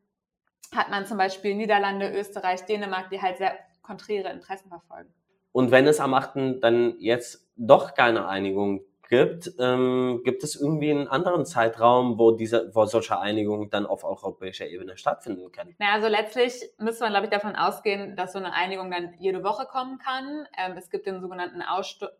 hat 0.74 0.90
man 0.90 1.06
zum 1.06 1.16
Beispiel 1.16 1.54
Niederlande, 1.54 2.10
Österreich, 2.10 2.64
Dänemark, 2.66 3.08
die 3.10 3.22
halt 3.22 3.38
sehr 3.38 3.56
konträre 3.82 4.30
Interessen 4.30 4.68
verfolgen. 4.68 5.12
Und 5.52 5.70
wenn 5.70 5.86
es 5.86 6.00
am 6.00 6.12
8. 6.12 6.60
dann 6.60 6.94
jetzt 6.98 7.48
doch 7.56 7.94
keine 7.94 8.28
Einigung 8.28 8.82
gibt, 9.08 9.52
ähm, 9.58 10.20
gibt 10.24 10.44
es 10.44 10.54
irgendwie 10.54 10.90
einen 10.90 11.08
anderen 11.08 11.46
Zeitraum, 11.46 12.18
wo 12.18 12.30
diese, 12.30 12.70
wo 12.74 12.84
solche 12.84 13.18
Einigung 13.18 13.70
dann 13.70 13.86
auf 13.86 14.04
europäischer 14.04 14.66
Ebene 14.66 14.96
stattfinden 14.96 15.50
kann? 15.50 15.74
Naja, 15.78 15.94
also 15.94 16.08
letztlich 16.08 16.62
müsste 16.78 17.04
man, 17.04 17.12
glaube 17.12 17.26
ich, 17.26 17.30
davon 17.30 17.56
ausgehen, 17.56 18.16
dass 18.16 18.32
so 18.32 18.38
eine 18.38 18.52
Einigung 18.52 18.90
dann 18.90 19.14
jede 19.18 19.42
Woche 19.42 19.66
kommen 19.66 19.98
kann. 19.98 20.46
Ähm, 20.56 20.76
es 20.76 20.90
gibt 20.90 21.06
den 21.06 21.20
sogenannten 21.20 21.62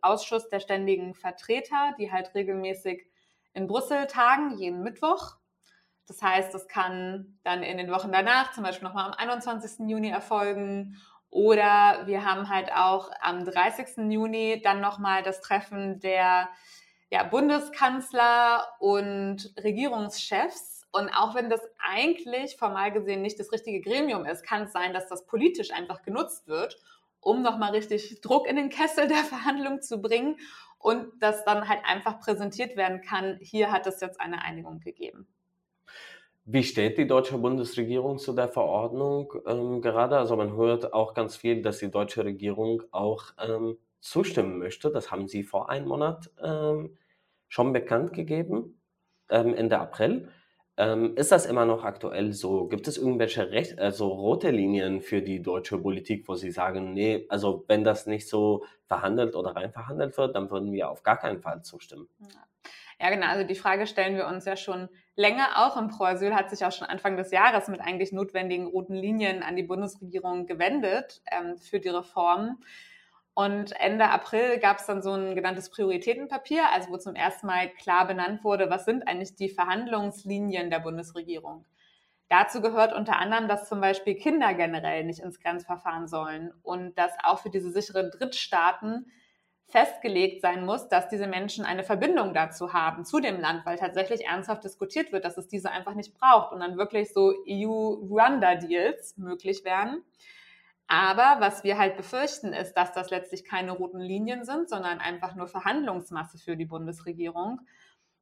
Ausschuss 0.01 0.49
der 0.49 0.61
ständigen 0.61 1.15
Vertreter, 1.15 1.95
die 1.99 2.11
halt 2.11 2.35
regelmäßig 2.35 3.07
in 3.53 3.67
Brüssel 3.67 4.07
tagen, 4.07 4.57
jeden 4.57 4.83
Mittwoch. 4.83 5.37
Das 6.07 6.23
heißt, 6.23 6.55
das 6.55 6.69
kann 6.69 7.39
dann 7.45 7.63
in 7.63 7.77
den 7.77 7.91
Wochen 7.91 8.11
danach, 8.11 8.53
zum 8.53 8.65
Beispiel 8.65 8.89
nochmal 8.89 9.07
am 9.07 9.15
21. 9.15 9.89
Juni 9.89 10.09
erfolgen. 10.09 10.97
Oder 11.31 12.07
wir 12.07 12.25
haben 12.25 12.49
halt 12.49 12.73
auch 12.73 13.11
am 13.21 13.45
30. 13.45 14.11
Juni 14.11 14.61
dann 14.63 14.81
nochmal 14.81 15.23
das 15.23 15.41
Treffen 15.41 16.01
der 16.01 16.49
ja, 17.11 17.23
Bundeskanzler 17.25 18.67
und 18.79 19.53
Regierungschefs. 19.63 20.87
Und 20.91 21.11
auch 21.11 21.35
wenn 21.35 21.51
das 21.51 21.61
eigentlich 21.79 22.57
formal 22.57 22.93
gesehen 22.93 23.21
nicht 23.21 23.39
das 23.39 23.53
richtige 23.53 23.81
Gremium 23.81 24.25
ist, 24.25 24.43
kann 24.43 24.63
es 24.63 24.73
sein, 24.73 24.95
dass 24.95 25.07
das 25.09 25.27
politisch 25.27 25.71
einfach 25.71 26.03
genutzt 26.03 26.49
wird, 26.49 26.79
um 27.21 27.43
nochmal 27.43 27.73
richtig 27.73 28.21
Druck 28.23 28.47
in 28.47 28.57
den 28.57 28.71
Kessel 28.71 29.07
der 29.07 29.19
Verhandlung 29.19 29.83
zu 29.83 30.01
bringen 30.01 30.37
und 30.79 31.07
das 31.21 31.45
dann 31.45 31.69
halt 31.69 31.85
einfach 31.85 32.21
präsentiert 32.21 32.77
werden 32.77 33.03
kann, 33.03 33.39
hier 33.43 33.71
hat 33.71 33.87
es 33.87 34.01
jetzt 34.01 34.21
eine 34.21 34.43
Einigung 34.43 34.81
gegeben. 34.81 35.27
Wie 36.51 36.65
steht 36.65 36.97
die 36.97 37.07
deutsche 37.07 37.37
Bundesregierung 37.37 38.17
zu 38.17 38.33
der 38.33 38.49
Verordnung 38.49 39.35
ähm, 39.47 39.83
gerade? 39.83 40.17
Also 40.17 40.35
man 40.35 40.57
hört 40.57 40.95
auch 40.95 41.13
ganz 41.13 41.37
viel, 41.37 41.61
dass 41.61 41.77
die 41.77 41.91
deutsche 41.91 42.25
Regierung 42.25 42.85
auch 42.91 43.25
ähm, 43.39 43.77
zustimmen 44.01 44.59
möchte. 44.59 44.91
Das 44.91 45.11
haben 45.11 45.29
sie 45.29 45.43
vor 45.43 45.69
einem 45.69 45.89
Monat 45.89 46.31
ähm, 46.43 46.97
schon 47.49 47.75
bekannt 47.75 48.15
gegeben, 48.15 48.81
ähm, 49.29 49.53
Ende 49.53 49.79
April. 49.79 50.31
Ähm, 50.79 51.17
ist 51.17 51.33
das 51.33 51.45
immer 51.45 51.67
noch 51.67 51.85
aktuell 51.85 52.33
so? 52.33 52.67
Gibt 52.69 52.89
es 52.89 52.97
irgendwelche 52.97 53.51
Recht, 53.51 53.79
also 53.79 54.09
rote 54.09 54.51
Linien 54.51 55.03
für 55.03 55.21
die 55.21 55.43
deutsche 55.43 55.77
Politik, 55.77 56.29
wo 56.29 56.35
Sie 56.35 56.51
sagen, 56.51 56.95
nee, 56.95 57.27
also 57.29 57.67
wenn 57.69 57.85
das 57.85 58.07
nicht 58.07 58.27
so 58.27 58.65
verhandelt 58.87 59.37
oder 59.37 59.55
rein 59.55 59.71
verhandelt 59.71 60.17
wird, 60.17 60.35
dann 60.35 60.51
würden 60.51 60.73
wir 60.73 60.89
auf 60.89 61.03
gar 61.03 61.19
keinen 61.19 61.43
Fall 61.43 61.61
zustimmen? 61.61 62.09
Ja, 62.99 63.11
genau. 63.11 63.27
Also 63.27 63.47
die 63.47 63.55
Frage 63.55 63.87
stellen 63.87 64.17
wir 64.17 64.27
uns 64.27 64.47
ja 64.47 64.57
schon 64.57 64.89
länger. 65.19 65.49
Auch 65.57 65.77
im 65.77 65.89
Pro 65.89 66.05
Asyl 66.05 66.35
hat 66.35 66.49
sich 66.49 66.65
auch 66.65 66.73
schon 66.73 66.87
Anfang 66.87 67.17
des 67.17 67.31
Jahres 67.33 67.69
mit 67.69 67.81
eigentlich 67.81 68.13
notwendigen 68.13 68.67
roten 68.67 68.95
Linien 68.95 69.43
an 69.43 69.57
die 69.57 69.65
Bundesregierung 69.65 70.47
gewendet 70.47 71.21
ähm, 71.31 71.59
für 71.59 71.81
die 71.81 71.89
Reform. 71.89 72.63
Und 73.35 73.79
Ende 73.81 74.09
April 74.09 74.59
gab 74.59 74.79
es 74.79 74.87
dann 74.87 75.03
so 75.03 75.13
ein 75.13 75.35
genanntes 75.35 75.71
Prioritätenpapier, 75.71 76.71
also 76.73 76.91
wo 76.91 76.97
zum 76.97 77.15
ersten 77.15 77.47
Mal 77.47 77.69
klar 77.69 78.07
benannt 78.07 78.43
wurde, 78.43 78.71
was 78.71 78.85
sind 78.85 79.07
eigentlich 79.07 79.35
die 79.37 79.49
Verhandlungslinien 79.49 80.71
der 80.71 80.81
Bundesregierung. 80.81 81.65
Dazu 82.29 82.61
gehört 82.61 82.93
unter 82.93 83.17
anderem, 83.17 83.49
dass 83.49 83.69
zum 83.69 83.81
Beispiel 83.81 84.15
Kinder 84.15 84.55
generell 84.55 85.05
nicht 85.05 85.21
ins 85.21 85.41
Grenzverfahren 85.41 86.09
sollen 86.09 86.53
und 86.63 86.97
dass 86.99 87.13
auch 87.23 87.41
für 87.41 87.51
diese 87.51 87.71
sicheren 87.71 88.11
Drittstaaten 88.11 89.11
festgelegt 89.69 90.41
sein 90.41 90.65
muss, 90.65 90.89
dass 90.89 91.09
diese 91.09 91.27
Menschen 91.27 91.65
eine 91.65 91.85
Verbindung 91.85 92.33
dazu 92.33 92.73
haben, 92.73 93.05
zu 93.05 93.21
dem 93.21 93.39
Land, 93.39 93.67
weil 93.67 93.77
tatsächlich 93.77 94.27
ernsthaft 94.27 94.65
diskutiert 94.65 95.13
wird, 95.13 95.25
dass 95.25 95.37
es 95.37 95.47
diese 95.47 95.71
einfach 95.71 95.95
nicht 95.95 96.19
braucht 96.19 96.53
und 96.53 96.61
dann 96.61 96.79
wirklich 96.79 97.13
so 97.13 97.35
EU-Rwanda-Deals 97.47 99.19
möglich 99.19 99.65
wären. 99.65 100.03
Aber 100.87 101.37
was 101.41 101.65
wir 101.65 101.77
halt 101.77 101.99
befürchten, 101.99 102.55
ist, 102.55 102.73
dass 102.75 102.93
das 102.93 103.11
letztlich 103.11 103.45
keine 103.45 103.73
roten 103.73 104.01
Linien 104.01 104.45
sind, 104.45 104.71
sondern 104.71 105.01
einfach 105.01 105.35
nur 105.35 105.47
Verhandlungsmasse 105.47 106.39
für 106.39 106.57
die 106.57 106.65
Bundesregierung. 106.65 107.61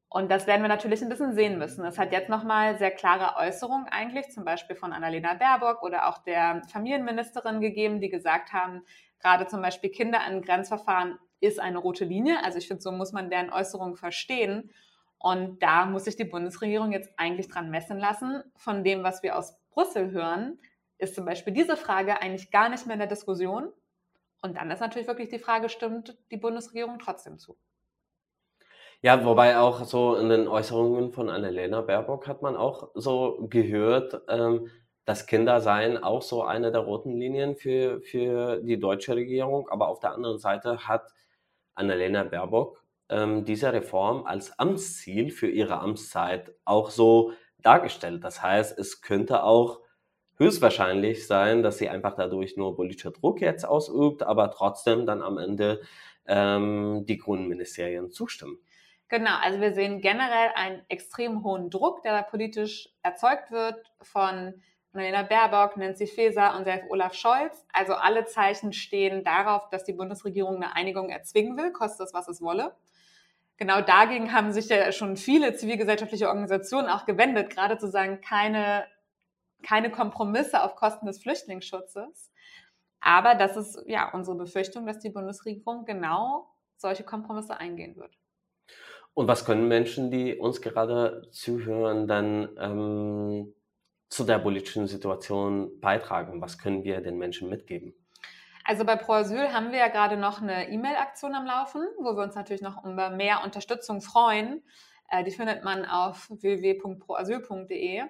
Und 0.09 0.29
das 0.29 0.47
werden 0.47 0.61
wir 0.61 0.69
natürlich 0.69 1.01
ein 1.01 1.09
bisschen 1.09 1.33
sehen 1.33 1.57
müssen. 1.57 1.85
Es 1.85 1.97
hat 1.97 2.11
jetzt 2.11 2.29
nochmal 2.29 2.77
sehr 2.77 2.91
klare 2.91 3.37
Äußerungen 3.37 3.87
eigentlich, 3.87 4.29
zum 4.31 4.43
Beispiel 4.43 4.75
von 4.75 4.91
Annalena 4.91 5.33
Baerbock 5.33 5.81
oder 5.81 6.07
auch 6.09 6.17
der 6.19 6.61
Familienministerin 6.71 7.61
gegeben, 7.61 8.01
die 8.01 8.09
gesagt 8.09 8.51
haben, 8.51 8.83
gerade 9.21 9.47
zum 9.47 9.61
Beispiel 9.61 9.89
Kinder 9.89 10.19
in 10.29 10.41
Grenzverfahren 10.41 11.17
ist 11.39 11.59
eine 11.59 11.77
rote 11.77 12.05
Linie. 12.05 12.43
Also 12.43 12.57
ich 12.57 12.67
finde, 12.67 12.81
so 12.81 12.91
muss 12.91 13.11
man 13.11 13.29
deren 13.29 13.51
Äußerungen 13.51 13.95
verstehen. 13.95 14.71
Und 15.19 15.61
da 15.63 15.85
muss 15.85 16.05
sich 16.05 16.15
die 16.15 16.25
Bundesregierung 16.25 16.91
jetzt 16.91 17.11
eigentlich 17.17 17.47
dran 17.47 17.69
messen 17.69 17.97
lassen. 17.97 18.43
Von 18.55 18.83
dem, 18.83 19.03
was 19.03 19.23
wir 19.23 19.37
aus 19.37 19.57
Brüssel 19.71 20.11
hören, 20.11 20.59
ist 20.97 21.15
zum 21.15 21.25
Beispiel 21.25 21.53
diese 21.53 21.77
Frage 21.77 22.21
eigentlich 22.21 22.51
gar 22.51 22.69
nicht 22.69 22.85
mehr 22.85 22.93
in 22.93 22.99
der 22.99 23.07
Diskussion. 23.07 23.71
Und 24.41 24.57
dann 24.57 24.69
ist 24.71 24.79
natürlich 24.79 25.07
wirklich 25.07 25.29
die 25.29 25.39
Frage, 25.39 25.69
stimmt 25.69 26.17
die 26.31 26.37
Bundesregierung 26.37 26.99
trotzdem 26.99 27.39
zu? 27.39 27.57
Ja, 29.01 29.23
wobei 29.25 29.57
auch 29.59 29.83
so 29.85 30.15
in 30.15 30.29
den 30.29 30.47
Äußerungen 30.47 31.11
von 31.11 31.29
Annalena 31.29 31.81
Baerbock 31.81 32.27
hat 32.27 32.41
man 32.41 32.55
auch 32.55 32.89
so 32.95 33.47
gehört, 33.47 34.21
ähm, 34.27 34.71
dass 35.05 35.27
Kinder 35.27 35.61
seien 35.61 36.03
auch 36.03 36.21
so 36.21 36.43
eine 36.43 36.71
der 36.71 36.81
roten 36.81 37.15
Linien 37.15 37.55
für, 37.55 38.01
für 38.01 38.59
die 38.61 38.79
deutsche 38.79 39.15
Regierung. 39.15 39.69
Aber 39.69 39.87
auf 39.87 39.99
der 39.99 40.13
anderen 40.13 40.39
Seite 40.39 40.87
hat 40.87 41.11
Annalena 41.77 42.23
Baerbock 42.23 42.81
ähm, 43.09 43.45
diese 43.45 43.71
Reform 43.73 44.25
als 44.25 44.57
Amtsziel 44.59 45.31
für 45.31 45.47
ihre 45.47 45.79
Amtszeit 45.79 46.53
auch 46.65 46.89
so 46.89 47.33
dargestellt. 47.59 48.23
Das 48.23 48.41
heißt, 48.41 48.77
es 48.77 49.01
könnte 49.01 49.43
auch 49.43 49.81
höchstwahrscheinlich 50.37 51.25
sein, 51.25 51.63
dass 51.63 51.77
sie 51.77 51.89
einfach 51.89 52.15
dadurch 52.15 52.57
nur 52.57 52.75
politischer 52.75 53.11
Druck 53.11 53.41
jetzt 53.41 53.65
ausübt, 53.65 54.23
aber 54.23 54.51
trotzdem 54.51 55.05
dann 55.05 55.21
am 55.21 55.37
Ende 55.37 55.81
ähm, 56.27 57.05
die 57.07 57.17
grünen 57.17 57.47
Ministerien 57.47 58.11
zustimmen. 58.11 58.59
Genau, 59.09 59.37
also 59.41 59.61
wir 59.61 59.73
sehen 59.73 60.01
generell 60.01 60.51
einen 60.55 60.81
extrem 60.89 61.43
hohen 61.43 61.69
Druck, 61.69 62.03
der 62.03 62.11
da 62.11 62.21
politisch 62.23 62.89
erzeugt 63.03 63.51
wird 63.51 63.93
von 64.01 64.61
Annalena 64.93 65.23
Baerbock, 65.23 65.77
Nancy 65.77 66.07
Faeser 66.07 66.55
und 66.57 66.63
selbst 66.63 66.89
Olaf 66.89 67.13
Scholz. 67.13 67.65
Also 67.73 67.93
alle 67.93 68.25
Zeichen 68.25 68.73
stehen 68.73 69.23
darauf, 69.23 69.69
dass 69.69 69.83
die 69.83 69.93
Bundesregierung 69.93 70.55
eine 70.57 70.75
Einigung 70.75 71.09
erzwingen 71.09 71.57
will, 71.57 71.71
koste 71.71 72.03
es, 72.03 72.13
was 72.13 72.27
es 72.27 72.41
wolle. 72.41 72.75
Genau 73.57 73.81
dagegen 73.81 74.33
haben 74.33 74.51
sich 74.51 74.69
ja 74.69 74.91
schon 74.91 75.17
viele 75.17 75.55
zivilgesellschaftliche 75.55 76.27
Organisationen 76.27 76.89
auch 76.89 77.05
gewendet, 77.05 77.49
gerade 77.49 77.77
zu 77.77 77.89
sagen, 77.89 78.21
keine 78.21 78.85
keine 79.63 79.91
Kompromisse 79.91 80.63
auf 80.63 80.75
Kosten 80.75 81.05
des 81.05 81.21
Flüchtlingsschutzes. 81.21 82.31
Aber 82.99 83.35
das 83.35 83.57
ist 83.57 83.83
ja 83.87 84.11
unsere 84.13 84.37
Befürchtung, 84.37 84.85
dass 84.85 84.99
die 84.99 85.09
Bundesregierung 85.09 85.85
genau 85.85 86.47
solche 86.77 87.03
Kompromisse 87.03 87.59
eingehen 87.59 87.95
wird. 87.95 88.17
Und 89.13 89.27
was 89.27 89.45
können 89.45 89.67
Menschen, 89.67 90.11
die 90.11 90.35
uns 90.35 90.61
gerade 90.61 91.27
zuhören, 91.31 92.07
dann 92.07 92.49
ähm, 92.59 93.53
zu 94.09 94.23
der 94.23 94.39
politischen 94.39 94.87
Situation 94.87 95.79
beitragen? 95.79 96.41
Was 96.41 96.57
können 96.57 96.83
wir 96.83 97.01
den 97.01 97.17
Menschen 97.17 97.49
mitgeben? 97.49 97.93
Also 98.63 98.83
bei 98.83 98.97
Pro 98.97 99.13
Asyl 99.13 99.53
haben 99.53 99.71
wir 99.71 99.79
ja 99.79 99.87
gerade 99.87 100.17
noch 100.17 100.41
eine 100.41 100.69
E-Mail-Aktion 100.69 101.33
am 101.35 101.45
Laufen, 101.45 101.87
wo 101.99 102.17
wir 102.17 102.23
uns 102.23 102.35
natürlich 102.35 102.61
noch 102.61 102.83
über 102.83 103.09
mehr 103.09 103.43
Unterstützung 103.43 104.01
freuen. 104.01 104.61
Äh, 105.09 105.23
die 105.23 105.31
findet 105.31 105.63
man 105.63 105.85
auf 105.85 106.29
www.proasyl.de. 106.29 108.03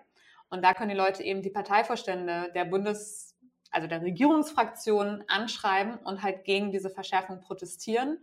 Und 0.50 0.64
da 0.64 0.74
können 0.74 0.90
die 0.90 0.96
Leute 0.96 1.24
eben 1.24 1.42
die 1.42 1.50
Parteivorstände 1.50 2.52
der 2.56 2.66
Bundes-, 2.66 3.36
also 3.72 3.88
der 3.88 4.02
Regierungsfraktionen 4.02 5.24
anschreiben 5.28 5.98
und 5.98 6.24
halt 6.24 6.44
gegen 6.44 6.72
diese 6.72 6.90
Verschärfung 6.90 7.42
protestieren. 7.42 8.18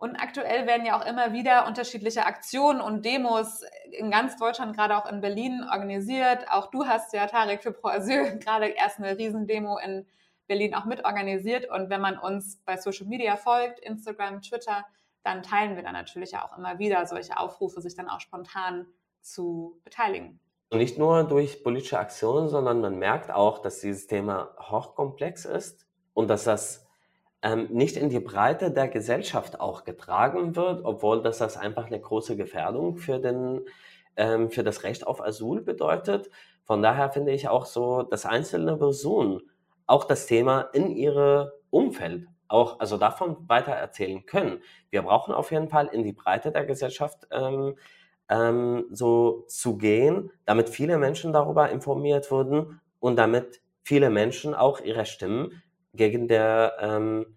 Und 0.00 0.16
aktuell 0.16 0.66
werden 0.66 0.86
ja 0.86 0.98
auch 0.98 1.04
immer 1.04 1.34
wieder 1.34 1.66
unterschiedliche 1.66 2.24
Aktionen 2.24 2.80
und 2.80 3.04
Demos 3.04 3.62
in 3.92 4.10
ganz 4.10 4.38
Deutschland, 4.38 4.74
gerade 4.74 4.96
auch 4.96 5.04
in 5.04 5.20
Berlin, 5.20 5.62
organisiert. 5.70 6.50
Auch 6.50 6.70
du 6.70 6.86
hast 6.86 7.12
ja, 7.12 7.26
Tarek, 7.26 7.62
für 7.62 7.70
Pro 7.70 7.88
Asyl 7.88 8.38
gerade 8.42 8.68
erst 8.68 8.98
eine 8.98 9.18
Riesendemo 9.18 9.76
in 9.76 10.06
Berlin 10.46 10.74
auch 10.74 10.86
mitorganisiert. 10.86 11.68
Und 11.68 11.90
wenn 11.90 12.00
man 12.00 12.18
uns 12.18 12.56
bei 12.64 12.78
Social 12.78 13.08
Media 13.08 13.36
folgt, 13.36 13.78
Instagram, 13.80 14.40
Twitter, 14.40 14.86
dann 15.22 15.42
teilen 15.42 15.76
wir 15.76 15.82
dann 15.82 15.92
natürlich 15.92 16.34
auch 16.38 16.56
immer 16.56 16.78
wieder 16.78 17.04
solche 17.04 17.36
Aufrufe, 17.36 17.82
sich 17.82 17.94
dann 17.94 18.08
auch 18.08 18.20
spontan 18.20 18.86
zu 19.20 19.78
beteiligen. 19.84 20.40
Nicht 20.72 20.96
nur 20.96 21.24
durch 21.24 21.62
politische 21.62 21.98
Aktionen, 21.98 22.48
sondern 22.48 22.80
man 22.80 22.98
merkt 22.98 23.30
auch, 23.30 23.58
dass 23.58 23.80
dieses 23.80 24.06
Thema 24.06 24.56
hochkomplex 24.58 25.44
ist 25.44 25.86
und 26.14 26.28
dass 26.28 26.44
das 26.44 26.86
ähm, 27.42 27.68
nicht 27.70 27.96
in 27.96 28.10
die 28.10 28.20
Breite 28.20 28.70
der 28.70 28.88
Gesellschaft 28.88 29.60
auch 29.60 29.84
getragen 29.84 30.56
wird, 30.56 30.84
obwohl 30.84 31.22
das, 31.22 31.38
das 31.38 31.56
einfach 31.56 31.86
eine 31.86 32.00
große 32.00 32.36
Gefährdung 32.36 32.96
für, 32.96 33.18
den, 33.18 33.62
ähm, 34.16 34.50
für 34.50 34.62
das 34.62 34.82
Recht 34.84 35.06
auf 35.06 35.22
Asyl 35.22 35.62
bedeutet. 35.62 36.30
Von 36.64 36.82
daher 36.82 37.10
finde 37.10 37.32
ich 37.32 37.48
auch 37.48 37.66
so, 37.66 38.02
dass 38.02 38.26
einzelne 38.26 38.76
Personen 38.76 39.40
auch 39.86 40.04
das 40.04 40.26
Thema 40.26 40.68
in 40.72 40.90
ihre 40.90 41.58
Umfeld 41.70 42.26
auch, 42.46 42.80
also 42.80 42.96
davon 42.96 43.36
weiter 43.48 43.72
erzählen 43.72 44.24
können. 44.26 44.60
Wir 44.90 45.02
brauchen 45.02 45.32
auf 45.32 45.50
jeden 45.50 45.68
Fall 45.68 45.86
in 45.86 46.02
die 46.02 46.12
Breite 46.12 46.52
der 46.52 46.64
Gesellschaft 46.64 47.26
ähm, 47.30 47.76
ähm, 48.28 48.86
so 48.90 49.44
zu 49.48 49.78
gehen, 49.78 50.30
damit 50.44 50.68
viele 50.68 50.98
Menschen 50.98 51.32
darüber 51.32 51.70
informiert 51.70 52.30
wurden 52.30 52.80
und 52.98 53.16
damit 53.16 53.62
viele 53.82 54.10
Menschen 54.10 54.54
auch 54.54 54.80
ihre 54.80 55.06
Stimmen 55.06 55.62
gegen 55.92 56.28
der, 56.28 56.76
ähm, 56.80 57.36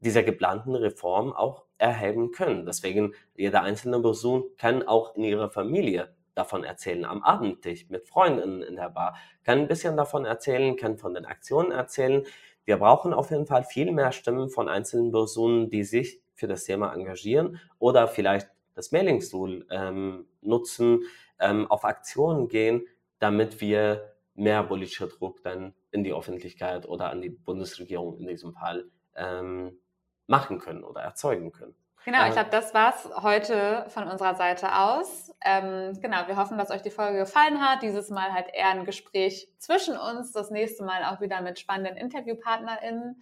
dieser 0.00 0.22
geplanten 0.22 0.74
Reform 0.74 1.32
auch 1.32 1.64
erheben 1.78 2.32
können. 2.32 2.66
Deswegen, 2.66 3.14
jede 3.34 3.60
einzelne 3.60 4.00
Person 4.00 4.44
kann 4.56 4.82
auch 4.82 5.16
in 5.16 5.24
ihrer 5.24 5.50
Familie 5.50 6.14
davon 6.34 6.64
erzählen, 6.64 7.04
am 7.04 7.22
Abendtisch 7.22 7.88
mit 7.88 8.06
Freunden 8.06 8.62
in 8.62 8.76
der 8.76 8.90
Bar, 8.90 9.16
kann 9.42 9.60
ein 9.60 9.68
bisschen 9.68 9.96
davon 9.96 10.24
erzählen, 10.24 10.76
kann 10.76 10.98
von 10.98 11.14
den 11.14 11.24
Aktionen 11.24 11.72
erzählen. 11.72 12.24
Wir 12.64 12.76
brauchen 12.76 13.14
auf 13.14 13.30
jeden 13.30 13.46
Fall 13.46 13.64
viel 13.64 13.90
mehr 13.90 14.12
Stimmen 14.12 14.50
von 14.50 14.68
einzelnen 14.68 15.12
Personen, 15.12 15.70
die 15.70 15.84
sich 15.84 16.20
für 16.34 16.46
das 16.46 16.64
Thema 16.64 16.92
engagieren 16.92 17.58
oder 17.78 18.06
vielleicht 18.06 18.48
das 18.74 18.92
Mailingstool 18.92 19.66
ähm, 19.70 20.26
nutzen, 20.42 21.04
ähm, 21.40 21.70
auf 21.70 21.84
Aktionen 21.84 22.48
gehen, 22.48 22.86
damit 23.18 23.60
wir 23.60 24.15
mehr 24.36 24.62
politischer 24.62 25.08
Druck 25.08 25.42
dann 25.42 25.74
in 25.90 26.04
die 26.04 26.12
Öffentlichkeit 26.12 26.86
oder 26.86 27.10
an 27.10 27.20
die 27.20 27.30
Bundesregierung 27.30 28.18
in 28.18 28.26
diesem 28.26 28.52
Fall 28.52 28.90
ähm, 29.14 29.78
machen 30.26 30.58
können 30.58 30.84
oder 30.84 31.00
erzeugen 31.00 31.52
können. 31.52 31.74
Genau, 32.04 32.24
ich 32.28 32.34
glaube, 32.34 32.50
das 32.50 32.72
war 32.72 32.94
es 32.94 33.22
heute 33.22 33.84
von 33.88 34.06
unserer 34.06 34.36
Seite 34.36 34.76
aus. 34.76 35.34
Ähm, 35.44 35.98
genau, 36.00 36.28
wir 36.28 36.36
hoffen, 36.36 36.56
dass 36.56 36.70
euch 36.70 36.82
die 36.82 36.92
Folge 36.92 37.18
gefallen 37.18 37.60
hat. 37.60 37.82
Dieses 37.82 38.10
Mal 38.10 38.32
halt 38.32 38.46
eher 38.52 38.68
ein 38.68 38.84
Gespräch 38.84 39.48
zwischen 39.58 39.96
uns, 39.96 40.30
das 40.30 40.52
nächste 40.52 40.84
Mal 40.84 41.04
auch 41.04 41.20
wieder 41.20 41.40
mit 41.40 41.58
spannenden 41.58 41.96
InterviewpartnerInnen. 41.96 43.20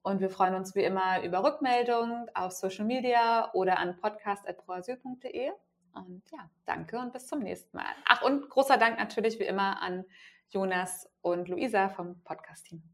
Und 0.00 0.20
wir 0.20 0.30
freuen 0.30 0.54
uns 0.54 0.74
wie 0.74 0.84
immer 0.84 1.22
über 1.22 1.44
Rückmeldungen 1.44 2.30
auf 2.34 2.52
Social 2.52 2.86
Media 2.86 3.52
oder 3.52 3.78
an 3.78 3.98
podcast.proasyl.de. 3.98 5.50
Und 5.92 6.22
ja, 6.32 6.50
danke 6.64 6.98
und 6.98 7.12
bis 7.12 7.26
zum 7.26 7.40
nächsten 7.40 7.76
Mal. 7.76 7.92
Ach, 8.08 8.22
und 8.22 8.48
großer 8.48 8.78
Dank 8.78 8.98
natürlich 8.98 9.38
wie 9.38 9.44
immer 9.44 9.82
an 9.82 10.06
Jonas 10.50 11.08
und 11.22 11.48
Luisa 11.48 11.88
vom 11.88 12.22
Podcast-Team. 12.22 12.93